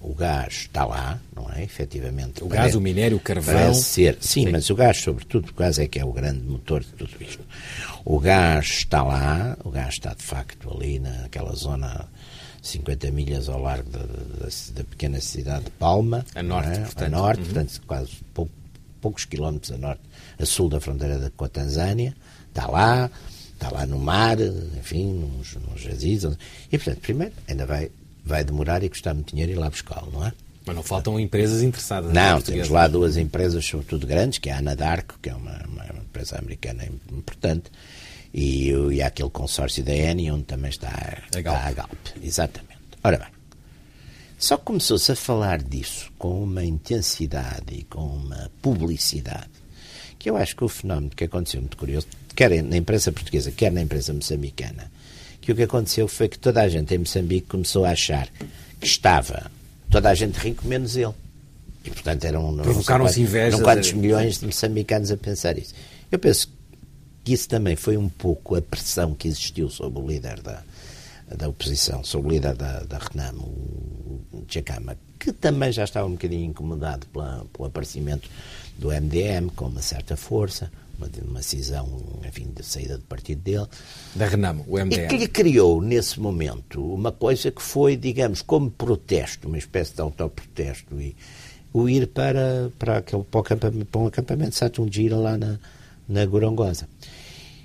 [0.00, 1.64] o gás está lá, não é?
[1.64, 2.44] Efetivamente.
[2.44, 3.72] O gás, o minério, o carvão.
[3.72, 6.82] Ser, sim, sim, mas o gás, sobretudo, o gás é que é o grande motor
[6.82, 7.42] de tudo isto.
[8.04, 12.06] O gás está lá, o gás está de facto ali naquela zona
[12.64, 16.24] 50 milhas ao largo da, da, da pequena cidade de Palma.
[16.34, 16.80] A norte, é?
[16.80, 17.02] portanto.
[17.02, 17.44] A norte, uhum.
[17.46, 18.50] portanto, quase pou,
[19.00, 20.02] poucos quilómetros a norte,
[20.38, 22.14] a sul da fronteira com a Tanzânia.
[22.54, 23.10] Está lá,
[23.52, 24.38] está lá no mar,
[24.78, 26.22] enfim, nos, nos jazis.
[26.70, 27.90] E, portanto, primeiro, ainda vai,
[28.24, 30.32] vai demorar e custar muito dinheiro ir lá buscá-lo, não é?
[30.64, 32.12] Mas não faltam empresas interessadas.
[32.12, 35.84] Não, temos lá duas empresas, sobretudo grandes, que é a Anadarko, que é uma, uma,
[36.00, 37.72] empresa americana importante,
[38.32, 41.66] e, e há aquele consórcio da Eni, onde também está a, a, Galp.
[41.66, 41.92] a Galp.
[42.22, 42.78] Exatamente.
[43.02, 43.28] Ora bem,
[44.38, 49.50] só começou-se a falar disso com uma intensidade e com uma publicidade,
[50.18, 53.72] que eu acho que o fenómeno que aconteceu muito curioso, quer na imprensa portuguesa, quer
[53.72, 54.90] na imprensa moçambicana,
[55.40, 58.28] que o que aconteceu foi que toda a gente em Moçambique começou a achar
[58.80, 59.50] que estava
[59.90, 61.12] toda a gente rico, menos ele.
[61.84, 63.54] E, portanto, eram, Provocaram-se invejas.
[63.54, 65.74] Eram quantos milhões de moçambicanos a pensar isso.
[66.10, 66.50] Eu penso
[67.22, 70.62] que isso também foi um pouco a pressão que existiu sobre o líder da,
[71.36, 73.44] da oposição, sobre o líder da, da Renamo,
[74.32, 78.28] o Chacama, que também já estava um bocadinho incomodado pela, pelo aparecimento
[78.78, 83.66] do MDM, com uma certa força, uma, uma cisão, enfim, de saída do partido dele.
[84.14, 85.04] Da Renamo, o MDM.
[85.04, 89.94] E que lhe criou, nesse momento, uma coisa que foi, digamos, como protesto, uma espécie
[89.94, 91.16] de autoprotesto, e
[91.72, 95.58] o ir para, para, aquele, para, o acampamento, para um acampamento de Satungira lá na,
[96.08, 96.88] na Gorongosa.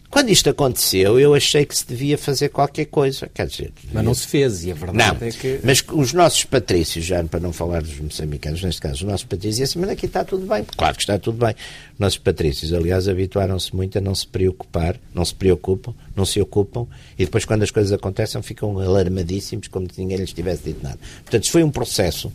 [0.10, 3.30] Quando isto aconteceu, eu achei que se devia fazer qualquer coisa.
[3.32, 5.60] Quer dizer, mas não se fez, e a verdade não, é que.
[5.63, 9.69] Mas os nossos patrícios, já para não falar dos moçambicanos, neste caso, os nossos patrícios,
[9.69, 10.65] assim, mas aqui está tudo bem.
[10.76, 11.54] Claro que está tudo bem.
[11.93, 16.41] Os nossos patrícios, aliás, habituaram-se muito a não se preocupar, não se preocupam, não se
[16.41, 20.82] ocupam, e depois, quando as coisas acontecem, ficam alarmadíssimos, como se ninguém lhes tivesse dito
[20.82, 20.98] nada.
[21.24, 22.34] Portanto, foi um processo.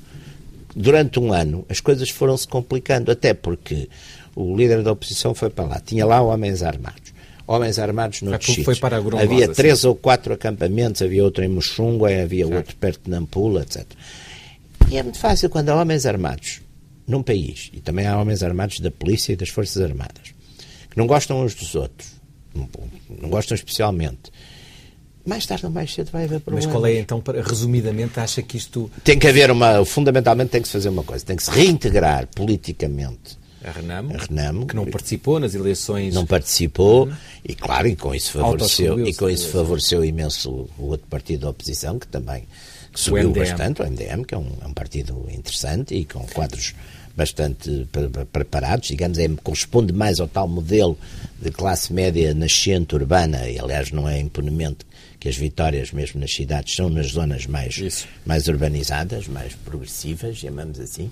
[0.77, 3.89] Durante um ano, as coisas foram-se complicando, até porque
[4.37, 7.14] o líder da oposição foi para lá, tinha lá homens armados
[7.47, 9.89] homens armados no foi, foi para a Grongosa, Havia três sim.
[9.89, 12.57] ou quatro acampamentos, havia outro em Muxunga, havia certo.
[12.57, 13.87] outro perto de Nampula, etc.
[14.91, 16.61] E é muito fácil quando há homens armados
[17.07, 20.35] num país, e também há homens armados da polícia e das Forças Armadas,
[20.91, 22.09] que não gostam uns dos outros,
[22.55, 22.69] não,
[23.21, 24.33] não gostam especialmente,
[25.25, 26.67] mais tarde ou mais cedo vai haver problemas.
[26.67, 28.91] Mas qual é, então, resumidamente, acha que isto...
[29.03, 29.83] Tem que haver uma...
[29.85, 34.19] Fundamentalmente tem que se fazer uma coisa, tem que se reintegrar politicamente a Renamo, a
[34.19, 36.15] Renamo, que não participou nas eleições.
[36.15, 37.15] Não participou, uhum.
[37.45, 41.51] e claro, e com isso favoreceu, e com isso favoreceu imenso o outro partido da
[41.51, 42.45] oposição, que também
[42.93, 46.75] que subiu bastante, o MDM, que é um, é um, partido interessante e com quadros
[47.17, 47.89] bastante
[48.33, 50.97] preparados, digamos, é, corresponde mais ao tal modelo
[51.41, 54.85] de classe média nascente urbana, e aliás não é imponimento
[55.19, 60.79] que as vitórias, mesmo nas cidades, são nas zonas mais, mais urbanizadas, mais progressivas, chamamos
[60.79, 61.11] assim.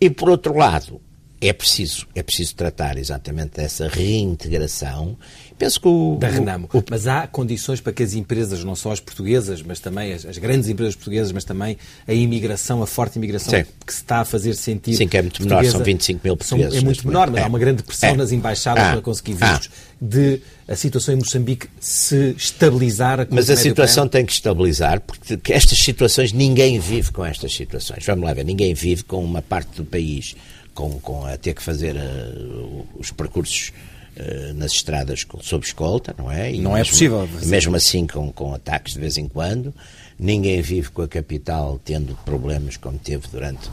[0.00, 1.00] E por outro lado,
[1.48, 5.16] é preciso, é preciso tratar exatamente dessa reintegração.
[5.58, 6.68] Penso que o, da Renamo.
[6.72, 6.84] O, o...
[6.90, 10.38] Mas há condições para que as empresas, não só as portuguesas, mas também as, as
[10.38, 11.76] grandes empresas portuguesas, mas também
[12.06, 13.64] a imigração, a forte imigração Sim.
[13.86, 14.94] que se está a fazer sentir.
[14.94, 16.72] Sim, que é muito menor, são 25 mil portugueses.
[16.72, 17.44] São, é muito menor, mas é.
[17.44, 18.16] há uma grande pressão é.
[18.16, 18.92] nas embaixadas ah.
[18.92, 19.94] para conseguir vistos ah.
[20.00, 23.20] de a situação em Moçambique se estabilizar.
[23.20, 28.04] A mas a situação tem que estabilizar, porque estas situações, ninguém vive com estas situações.
[28.06, 30.34] Vamos lá ver, ninguém vive com uma parte do país
[30.74, 33.72] com, com a ter que fazer uh, os percursos
[34.16, 36.52] uh, nas estradas sob escolta, não é?
[36.52, 37.28] E não é mesmo, é possível.
[37.46, 39.72] Mesmo assim com, com ataques de vez em quando.
[40.18, 43.68] Ninguém vive com a capital tendo problemas como teve durante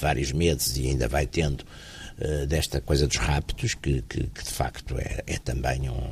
[0.00, 1.62] vários meses e ainda vai tendo
[2.18, 6.10] uh, desta coisa dos raptos, que, que, que de facto é, é também um,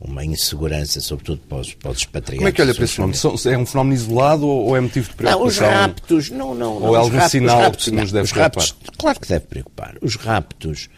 [0.00, 2.38] uma insegurança, sobretudo para os, para os expatriados.
[2.38, 3.18] Como é que olha para esse fenómeno?
[3.46, 5.66] É um fenómeno isolado ou é motivo de preocupação?
[5.66, 6.82] Não, os raptos, não, não.
[6.82, 8.64] Ou é algum raptos, sinal raptos, que nos deve preocupar?
[8.64, 9.96] Raptos, claro que deve preocupar.
[10.02, 10.88] Os raptos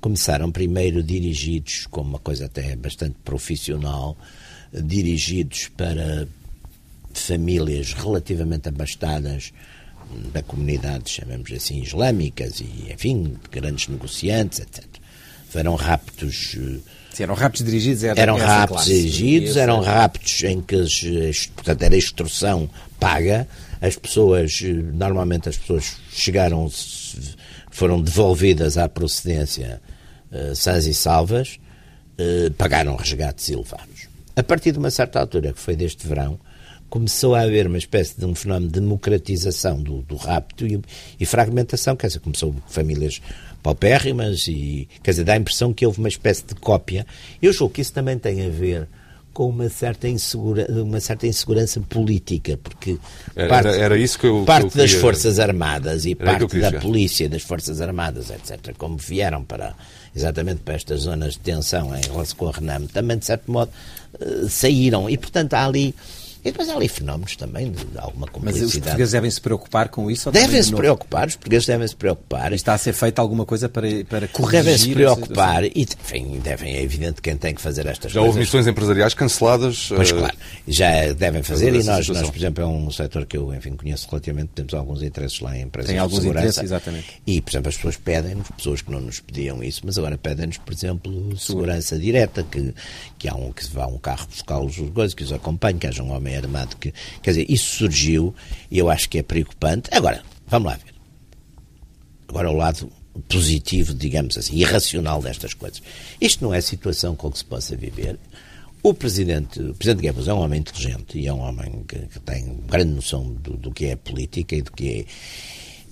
[0.00, 4.16] começaram primeiro dirigidos, como uma coisa até bastante profissional,
[4.72, 6.26] dirigidos para
[7.12, 9.52] famílias relativamente abastadas
[10.32, 14.84] da comunidade, chamemos assim, islâmicas e, enfim, grandes negociantes, etc.
[15.48, 16.78] Foram raptos eh,
[17.12, 20.76] Sim, eram raptos dirigidos era Eram raptos dirigidos, eram raptos em que,
[21.54, 22.68] portanto, era instrução
[22.98, 23.48] paga.
[23.80, 24.60] As pessoas,
[24.94, 26.70] normalmente as pessoas chegaram,
[27.70, 29.80] foram devolvidas à procedência
[30.32, 31.58] uh, sãs e salvas,
[32.18, 34.08] uh, pagaram resgates elevados.
[34.34, 36.38] A partir de uma certa altura, que foi deste verão,
[36.88, 40.80] começou a haver uma espécie de um fenómeno de democratização do, do rapto e,
[41.20, 43.20] e, fragmentação, quer dizer, começou famílias
[43.62, 47.06] paupérrimas e, quer dizer, dá a impressão que houve uma espécie de cópia.
[47.40, 48.88] Eu julgo que isso também tem a ver
[49.32, 52.98] com uma certa, insegura, uma certa insegurança política, porque
[53.48, 56.72] parte, era, era isso que eu, parte que eu das Forças Armadas e parte da
[56.72, 59.74] polícia das Forças Armadas, etc., como vieram para
[60.16, 63.70] exatamente para estas zonas de tensão em relação com a Renamo, também, de certo modo,
[64.20, 65.08] uh, saíram.
[65.08, 65.94] E, portanto, há ali
[66.44, 68.66] E depois há ali fenómenos também de, de alguma complexidade.
[68.66, 70.30] Mas os portugueses devem se preocupar com isso?
[70.30, 72.52] Devem se preocupar, os portugueses devem se preocupar.
[72.52, 74.64] E está a ser feita alguma coisa para, para corrigir?
[74.64, 78.22] Devem se preocupar e enfim, devem, é evidente quem tem que fazer estas já coisas.
[78.22, 79.88] Já houve missões empresariais canceladas?
[79.88, 80.16] Pois uh...
[80.16, 83.76] claro, já devem fazer e nós, nós, por exemplo, é um setor que eu enfim,
[83.76, 86.46] conheço relativamente, temos alguns interesses lá em empresas tem alguns segurança.
[86.46, 87.22] Interesses, exatamente.
[87.26, 90.58] E, por exemplo, as pessoas pedem-nos, pessoas que não nos pediam isso, mas agora pedem-nos,
[90.58, 92.74] por exemplo, segurança direta, que,
[93.18, 96.12] que há um que vá um carro buscá-los, coisas, que os acompanhe, que haja um
[96.12, 98.34] homem armado que Quer dizer, isso surgiu
[98.70, 99.90] e eu acho que é preocupante.
[99.92, 100.94] Agora, vamos lá ver.
[102.28, 102.90] Agora, o lado
[103.28, 105.82] positivo, digamos assim, irracional destas coisas.
[106.20, 108.18] Isto não é situação com que se possa viver.
[108.82, 112.20] O Presidente, o Presidente Goebbels é um homem inteligente e é um homem que, que
[112.20, 115.04] tem grande noção do, do, que é política e do que é.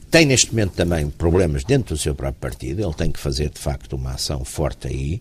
[0.09, 3.59] Tem neste momento também problemas dentro do seu próprio partido, ele tem que fazer de
[3.59, 5.20] facto uma ação forte aí.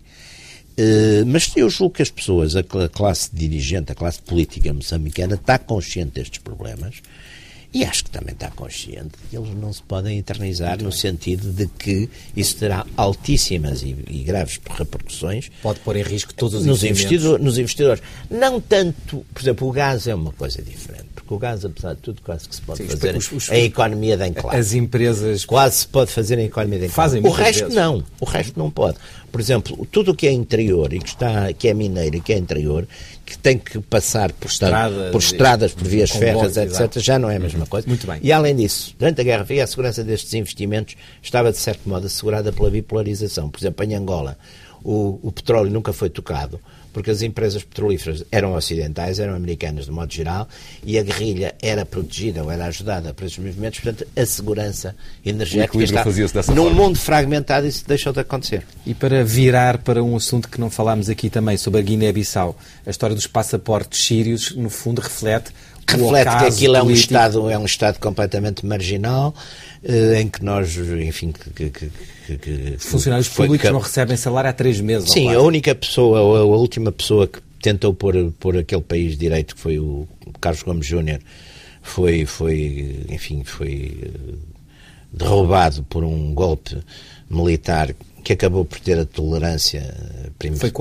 [0.78, 5.58] Eh, mas eu julgo que as pessoas, a classe dirigente, a classe política moçambicana, está
[5.58, 7.02] consciente destes problemas
[7.76, 11.68] e acho que também está consciente que eles não se podem eternizar no sentido de
[11.68, 15.52] que isso terá altíssimas e, e graves repercussões.
[15.62, 17.44] Pode pôr em risco todos os nos investidores.
[17.44, 18.02] Nos investidores.
[18.30, 22.00] Não tanto, por exemplo, o gás é uma coisa diferente, porque o gás, apesar de
[22.00, 24.56] tudo, quase que se pode Sim, fazer os, os, a economia da enclave.
[24.56, 25.44] As empresas...
[25.44, 26.96] Quase se pode fazer a economia da enclave.
[26.96, 27.76] Fazem o resto vezes.
[27.76, 28.02] não.
[28.22, 28.98] O resto não pode.
[29.36, 32.32] Por exemplo, tudo o que é interior e que, está, que é mineiro e que
[32.32, 32.88] é interior,
[33.26, 37.00] que tem que passar por, estradas, por, estradas, por vias férreas, etc., exato.
[37.02, 37.86] já não é a mesma coisa.
[37.86, 38.18] Muito bem.
[38.24, 42.08] E além disso, durante a Guerra Fria, a segurança destes investimentos estava, de certo modo,
[42.08, 43.50] assegurada pela bipolarização.
[43.50, 44.38] Por exemplo, em Angola,
[44.82, 46.58] o, o petróleo nunca foi tocado
[46.96, 50.48] porque as empresas petrolíferas eram ocidentais, eram americanas de modo geral,
[50.82, 55.84] e a guerrilha era protegida ou era ajudada por esses movimentos, portanto, a segurança energética
[55.84, 56.06] está...
[56.54, 56.70] Num forma.
[56.70, 58.64] mundo fragmentado isso deixou de acontecer.
[58.86, 62.90] E para virar para um assunto que não falámos aqui também, sobre a Guiné-Bissau, a
[62.90, 65.52] história dos passaportes sírios, no fundo, reflete
[65.88, 69.34] reflete que aquilo é um estado é um estado completamente marginal
[69.84, 71.92] eh, em que nós enfim que, que,
[72.38, 75.12] que, funcionários foi, públicos não recebem salário há três meses.
[75.12, 79.56] Sim, a única pessoa, a, a última pessoa que tentou pôr, pôr aquele país direito,
[79.56, 80.08] que foi o
[80.42, 81.20] Carlos Gomes Júnior,
[81.82, 84.36] foi, foi, enfim, foi eh,
[85.14, 86.78] derrubado por um golpe
[87.30, 87.94] militar
[88.24, 89.82] que acabou por ter a tolerância
[90.40, 90.72] primeiro foi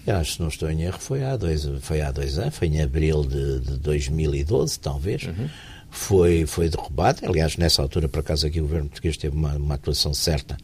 [0.00, 0.16] princípio.
[0.16, 2.82] Acho que não estou em erro, foi há dois, foi há dois anos, foi em
[2.82, 5.24] abril de, de 2012, talvez.
[5.24, 5.48] Uhum
[5.90, 7.26] foi, foi derrubado.
[7.26, 10.56] Aliás, nessa altura, por acaso, aqui o governo português teve uma, uma atuação certa,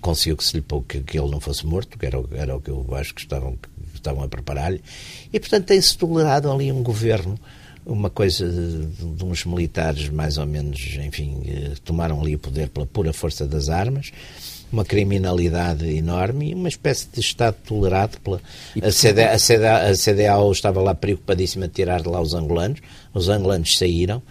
[0.00, 2.70] conseguiu que se lhe que, que ele não fosse morto, que era, era o que
[2.70, 4.82] eu acho que estavam, que estavam a preparar-lhe.
[5.32, 7.38] E, portanto, tem-se tolerado ali um governo,
[7.86, 12.68] uma coisa de, de, uns militares mais ou menos, enfim, eh, tomaram ali o poder
[12.68, 14.12] pela pura força das armas
[14.72, 18.40] uma criminalidade enorme e uma espécie de Estado tolerado pela.
[18.82, 22.80] A, CDA, a, CDA, a CDAO estava lá preocupadíssima de tirar de lá os angolanos,
[23.14, 24.22] os angolanos saíram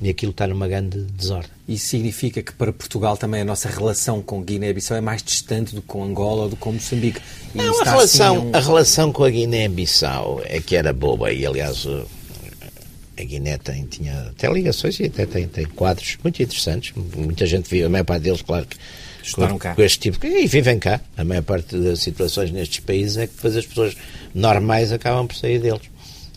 [0.00, 1.50] e aquilo está numa grande desordem.
[1.66, 5.80] Isso significa que para Portugal também a nossa relação com Guiné-Bissau é mais distante do
[5.80, 7.20] que com Angola ou do que com Moçambique?
[7.54, 8.56] E Não, a relação, assim um...
[8.56, 11.86] a relação com a Guiné-Bissau é que era boba e, aliás,
[13.16, 16.92] a Guiné tem, tinha até ligações e até tem, tem quadros muito interessantes.
[17.16, 18.76] Muita gente viu, a maior parte deles, claro que
[19.24, 19.74] Estudaram cá.
[19.74, 20.26] Com este tipo.
[20.26, 21.00] E vivem cá.
[21.16, 23.96] A maior parte das situações nestes países é que depois as pessoas
[24.34, 25.93] normais acabam por sair deles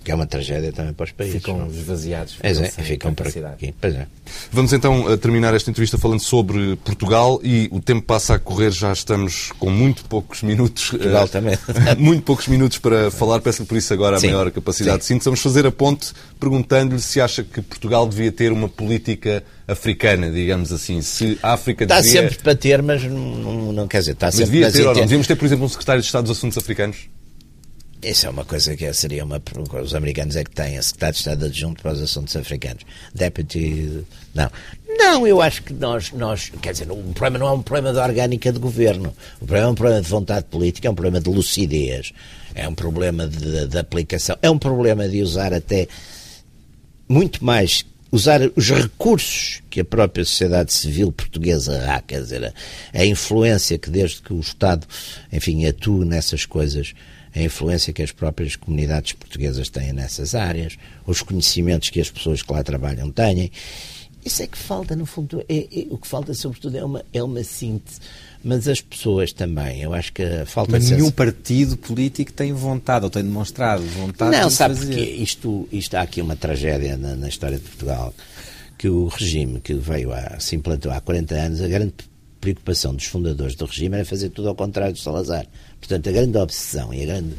[0.08, 1.36] que é uma tragédia também para os países.
[1.36, 1.68] Ficam não?
[1.68, 2.38] esvaziados.
[2.42, 3.76] É, ficam, é, ficam para aqui.
[3.82, 4.08] Pois é.
[4.50, 8.94] Vamos então terminar esta entrevista falando sobre Portugal e o tempo passa a correr, já
[8.94, 10.92] estamos com muito poucos minutos.
[10.92, 11.58] Portugal uh, também.
[12.00, 14.28] muito poucos minutos para falar, peço-lhe por isso agora a Sim.
[14.28, 15.00] maior capacidade Sim.
[15.00, 15.26] de síntese.
[15.26, 20.72] Vamos fazer a ponte perguntando-lhe se acha que Portugal devia ter uma política africana, digamos
[20.72, 21.02] assim.
[21.02, 22.22] Se a África está devia...
[22.22, 25.02] sempre para ter, mas não, não quer dizer, está mas sempre devia ter, ou não?
[25.02, 27.10] Devíamos ter, por exemplo, um secretário de Estado dos Assuntos Africanos?
[28.02, 29.42] Isso é uma coisa que seria uma.
[29.82, 32.84] Os americanos é que têm a secretário de Estado adjunto para os assuntos africanos.
[33.14, 34.04] Deputy.
[34.36, 34.52] Não.
[34.88, 36.52] Não, eu acho que nós, nós.
[36.62, 39.14] Quer dizer, o problema não é um problema de orgânica de governo.
[39.42, 42.14] O problema é um problema de vontade política, é um problema de lucidez,
[42.54, 45.88] é um problema de, de aplicação, é um problema de usar até
[47.10, 52.54] muito mais usar os recursos que a própria sociedade civil portuguesa há, quer dizer,
[52.94, 54.88] a influência que desde que o Estado,
[55.32, 56.94] enfim, atua nessas coisas,
[57.38, 62.42] a influência que as próprias comunidades portuguesas têm nessas áreas, os conhecimentos que as pessoas
[62.42, 63.52] que lá trabalham têm.
[64.26, 67.24] Isso é que falta, no fundo, é, é, o que falta, sobretudo, é uma, é
[67.24, 68.00] uma síntese.
[68.44, 70.72] Mas as pessoas também, eu acho que falta...
[70.72, 74.96] Mas nenhum partido político tem vontade, ou tem demonstrado vontade Não, de sabe fazer.
[74.96, 78.14] porque isto, isto há aqui uma tragédia na, na história de Portugal,
[78.78, 81.94] que o regime que veio a, se implantou há 40 anos, a grande
[82.42, 85.46] preocupação dos fundadores do regime era fazer tudo ao contrário de Salazar.
[85.80, 87.36] Portanto, a grande obsessão e a grande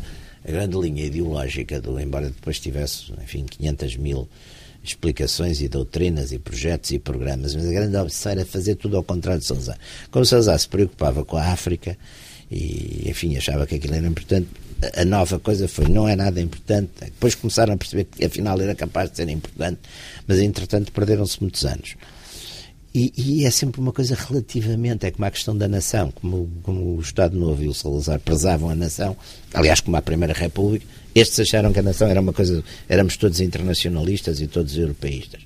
[0.49, 4.29] a grande linha ideológica do, embora depois tivesse, enfim, 500 mil
[4.83, 9.03] explicações e doutrinas e projetos e programas, mas a grande obsessão era fazer tudo ao
[9.03, 9.79] contrário de Salazar.
[10.11, 11.99] Como Salazar se preocupava com a África
[12.51, 14.49] e, enfim, achava que aquilo era importante,
[14.97, 16.91] a nova coisa foi não é nada importante.
[17.01, 19.81] Depois começaram a perceber que afinal era capaz de ser importante,
[20.27, 21.97] mas entretanto perderam-se muitos anos.
[22.99, 26.97] E, e, é sempre uma coisa relativamente, é como a questão da nação, como, como
[26.97, 29.17] o Estado Novo e o Salazar prezavam a nação,
[29.55, 30.85] aliás, como a Primeira República,
[31.15, 35.41] estes acharam que a nação era uma coisa, éramos todos internacionalistas e todos europeístas.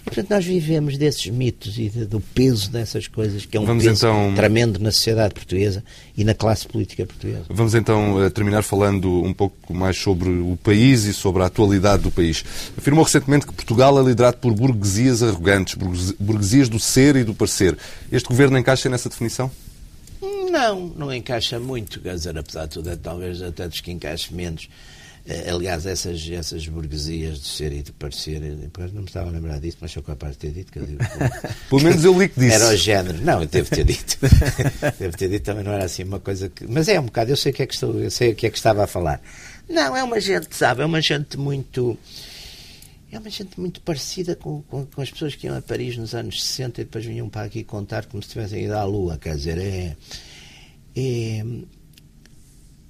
[0.00, 3.64] E, portanto, nós vivemos desses mitos e de, do peso dessas coisas, que é um
[3.64, 4.34] Vamos peso então...
[4.34, 5.82] tremendo na sociedade portuguesa
[6.16, 7.44] e na classe política portuguesa.
[7.48, 12.02] Vamos então eh, terminar falando um pouco mais sobre o país e sobre a atualidade
[12.02, 12.44] do país.
[12.76, 15.74] Afirmou recentemente que Portugal é liderado por burguesias arrogantes,
[16.20, 17.76] burguesias do ser e do parecer.
[18.12, 19.50] Este governo encaixa nessa definição?
[20.50, 24.32] Não, não encaixa muito, quer dizer, apesar de tudo, é talvez até dos que encaixe
[24.32, 24.68] menos.
[25.26, 29.32] Eh, aliás, essas, essas burguesias de ser e de parecer, depois não me estava a
[29.32, 30.70] lembrar disso, mas sou capaz de ter dito.
[30.70, 30.98] Que eu digo,
[31.70, 32.54] Pelo menos eu li que disse.
[32.54, 33.18] Era o género.
[33.22, 34.18] Não, eu devo ter dito.
[34.98, 36.66] devo ter dito também, não era assim uma coisa que.
[36.66, 38.46] Mas é um bocado, eu sei o que é que, estou, eu sei o que,
[38.46, 39.22] é que estava a falar.
[39.66, 41.96] Não, é uma gente, sabe, é uma gente muito.
[43.10, 46.14] É uma gente muito parecida com, com, com, as pessoas que iam a Paris nos
[46.14, 49.16] anos 60 e depois vinham para aqui contar como se tivessem ido à Lua.
[49.16, 49.96] Quer dizer, é.
[50.94, 51.44] é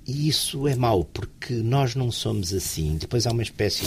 [0.07, 2.97] e isso é mau, porque nós não somos assim.
[2.97, 3.87] Depois há uma espécie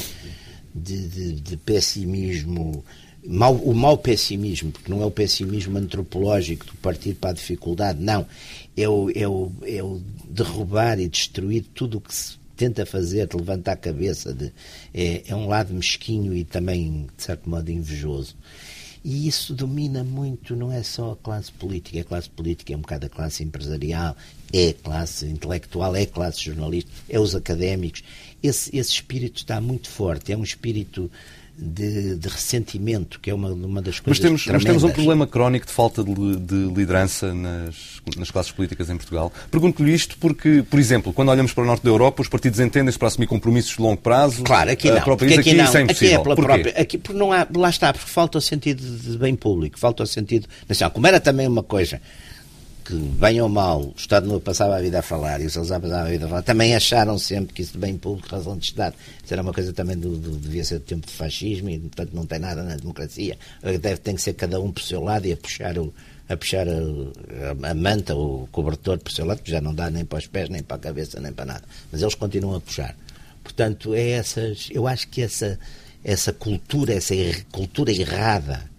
[0.74, 2.84] de, de, de pessimismo,
[3.26, 8.02] mau, o mau pessimismo, porque não é o pessimismo antropológico do partir para a dificuldade,
[8.02, 8.26] não.
[8.76, 13.28] É o, é o, é o derrubar e destruir tudo o que se tenta fazer,
[13.28, 14.34] de levantar a cabeça.
[14.34, 14.52] De,
[14.94, 18.36] é, é um lado mesquinho e também, de certo modo, invejoso.
[19.04, 22.82] E isso domina muito, não é só a classe política, a classe política é um
[22.82, 24.18] bocado a classe empresarial,
[24.54, 28.04] é a classe intelectual, é a classe jornalista, é os académicos.
[28.42, 31.10] Esse, esse espírito está muito forte, é um espírito
[31.58, 34.20] de, de, ressentimento, que é uma, uma das coisas.
[34.20, 37.76] Mas temos, mas temos um problema crónico de falta de, de liderança nas,
[38.16, 39.34] nas classes políticas em Portugal.
[39.50, 43.00] Pergunto-lhe isto porque, por exemplo, quando olhamos para o norte da Europa, os partidos entendem-se
[43.00, 44.44] para assumir compromissos de longo prazo.
[44.44, 45.02] Claro, aqui não.
[45.02, 45.66] Para o país, aqui, aqui não.
[45.66, 45.84] isso é.
[45.84, 46.80] Aqui é pela própria.
[46.80, 50.08] Aqui, porque não há, lá está, porque falta o sentido de bem público, falta o
[50.08, 50.92] sentido nacional.
[50.92, 52.00] Como era também uma coisa
[52.88, 55.82] que, bem ou mal, o Estado Novo passava a vida a falar e o Salazar
[55.82, 58.66] passava a vida a falar, também acharam sempre que isso de bem público, razão de
[58.66, 61.78] Estado, isso era uma coisa também do, do, devia ser do tempo de fascismo e,
[61.80, 63.38] portanto, não tem nada na democracia.
[63.62, 65.94] Deve, tem que ser cada um por seu lado e a puxar, o,
[66.30, 70.06] a, puxar a, a, manta, o cobertor por seu lado, que já não dá nem
[70.06, 71.64] para os pés, nem para a cabeça, nem para nada.
[71.92, 72.96] Mas eles continuam a puxar.
[73.44, 75.60] Portanto, é essas, eu acho que essa,
[76.06, 77.14] essa cultura, essa
[77.52, 78.77] cultura errada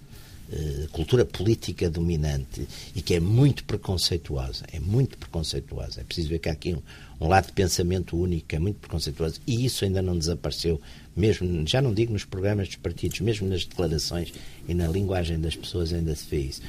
[0.93, 6.01] cultura política dominante e que é muito preconceituosa, é muito preconceituosa.
[6.01, 6.83] É preciso ver que há aqui um,
[7.21, 10.81] um lado de pensamento único, é muito preconceituoso e isso ainda não desapareceu,
[11.15, 14.33] mesmo, já não digo nos programas dos partidos, mesmo nas declarações
[14.67, 16.63] e na linguagem das pessoas ainda se vê isso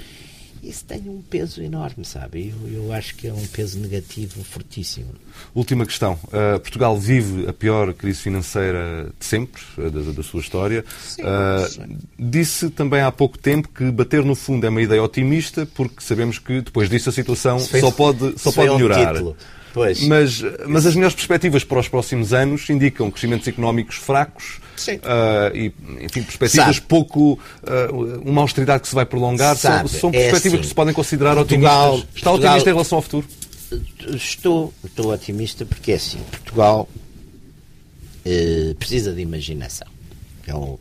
[0.64, 2.53] isso tem um peso enorme, sabe?
[2.64, 5.10] Eu, eu acho que é um peso negativo fortíssimo.
[5.53, 6.14] Última questão.
[6.26, 10.84] Uh, Portugal vive a pior crise financeira de sempre, da, da, sua história.
[10.99, 15.66] Sim, uh, disse também há pouco tempo que bater no fundo é uma ideia otimista,
[15.66, 19.22] porque sabemos que depois disso a situação só pode, só pode melhorar.
[19.22, 19.34] Um
[19.80, 20.01] Pois.
[20.01, 24.59] Mas, mas as melhores perspectivas para os próximos anos indicam crescimentos económicos fracos
[24.89, 26.88] uh, e, enfim, perspectivas Sabe.
[26.88, 27.39] pouco.
[27.63, 29.55] Uh, uma austeridade que se vai prolongar.
[29.55, 32.15] Sabe, são, são é perspectivas assim, que se podem considerar Portugal, otimistas.
[32.17, 33.27] Está Portugal, otimista em relação ao futuro?
[34.13, 36.89] Estou, estou otimista porque é assim: Portugal
[38.25, 39.88] uh, precisa de imaginação.
[40.45, 40.77] É, um,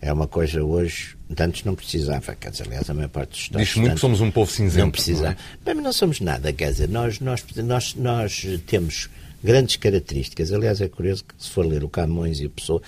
[0.00, 3.66] é uma coisa hoje antes não precisava, quer dizer, aliás, a maior parte dos Estados.
[3.66, 4.84] Diz muito que somos um povo cinzento.
[4.84, 5.36] Não precisava.
[5.64, 5.74] Não, é?
[5.76, 9.08] não somos nada, quer dizer, nós, nós, nós, nós temos
[9.42, 10.52] grandes características.
[10.52, 12.82] Aliás, é curioso que se for ler o Camões e o Pessoa,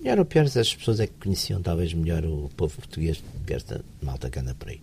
[0.00, 3.54] melhor ou pior, as pessoas é que conheciam talvez melhor o povo português do que
[3.54, 4.80] esta malta que anda por aí.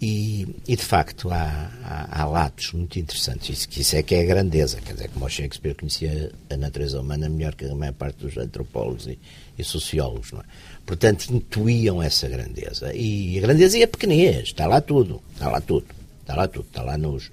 [0.00, 3.48] E, e, de facto há, há, há, lados muito interessantes.
[3.48, 4.78] Isso, isso é que é a grandeza.
[4.78, 8.36] Quer dizer, como o Shakespeare conhecia a natureza humana melhor que a maior parte dos
[8.36, 9.18] antropólogos e,
[9.58, 10.32] e sociólogos.
[10.32, 10.44] Não é?
[10.86, 12.94] Portanto, intuíam essa grandeza.
[12.94, 14.44] E a grandeza e a pequenez.
[14.44, 15.20] Está lá tudo.
[15.32, 15.86] Está lá tudo.
[16.20, 16.66] Está lá tudo.
[16.68, 17.30] Está lá nos.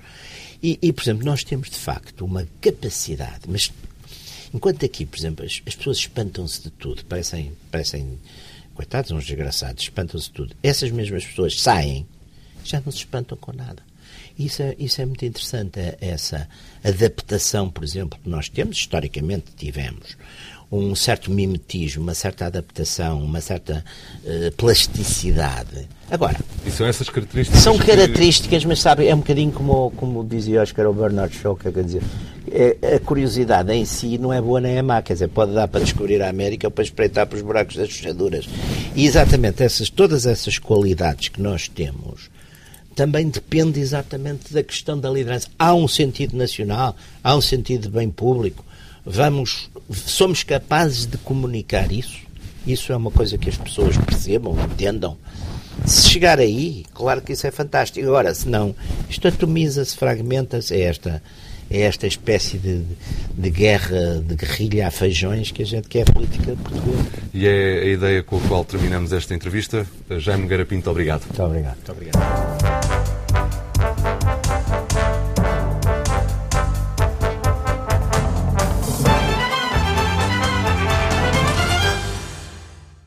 [0.61, 3.69] E, e, por exemplo, nós temos de facto uma capacidade, mas
[4.53, 8.17] enquanto aqui, por exemplo, as, as pessoas espantam-se de tudo, parecem, parecem
[8.73, 10.55] coitados, uns desgraçados, espantam-se de tudo.
[10.63, 12.07] Essas mesmas pessoas saem,
[12.63, 13.83] já não se espantam com nada.
[14.39, 16.47] Isso é, isso é muito interessante, é essa
[16.83, 20.17] adaptação, por exemplo, que nós temos, historicamente tivemos,
[20.77, 23.83] um certo mimetismo, uma certa adaptação, uma certa
[24.23, 25.87] uh, plasticidade.
[26.09, 27.61] Agora, e são essas características?
[27.61, 31.35] São características, mas sabe, é um bocadinho como, como dizia, acho que era o Bernard
[31.35, 32.03] Shaw, que quer dizer,
[32.51, 35.67] é, a curiosidade em si não é boa nem é má, quer dizer, pode dar
[35.67, 38.47] para descobrir a América ou para espreitar para os buracos das fechaduras.
[38.95, 42.31] E exatamente essas, todas essas qualidades que nós temos
[42.95, 45.47] também depende exatamente da questão da liderança.
[45.57, 48.63] Há um sentido nacional, há um sentido de bem público.
[49.05, 52.21] Vamos, somos capazes de comunicar isso.
[52.65, 55.17] Isso é uma coisa que as pessoas percebam, entendam.
[55.85, 58.05] Se chegar aí, claro que isso é fantástico.
[58.07, 58.73] Agora, se não,
[59.09, 61.21] isto atomiza-se, fragmenta-se, é esta,
[61.69, 62.83] é esta espécie de,
[63.35, 67.03] de guerra, de guerrilha a feijões que a gente quer a política portuguesa.
[67.33, 69.85] E é a ideia com a qual terminamos esta entrevista.
[70.19, 71.25] Jaime Garapinto, obrigado.
[71.25, 71.75] Muito obrigado.
[71.75, 72.92] Muito obrigado.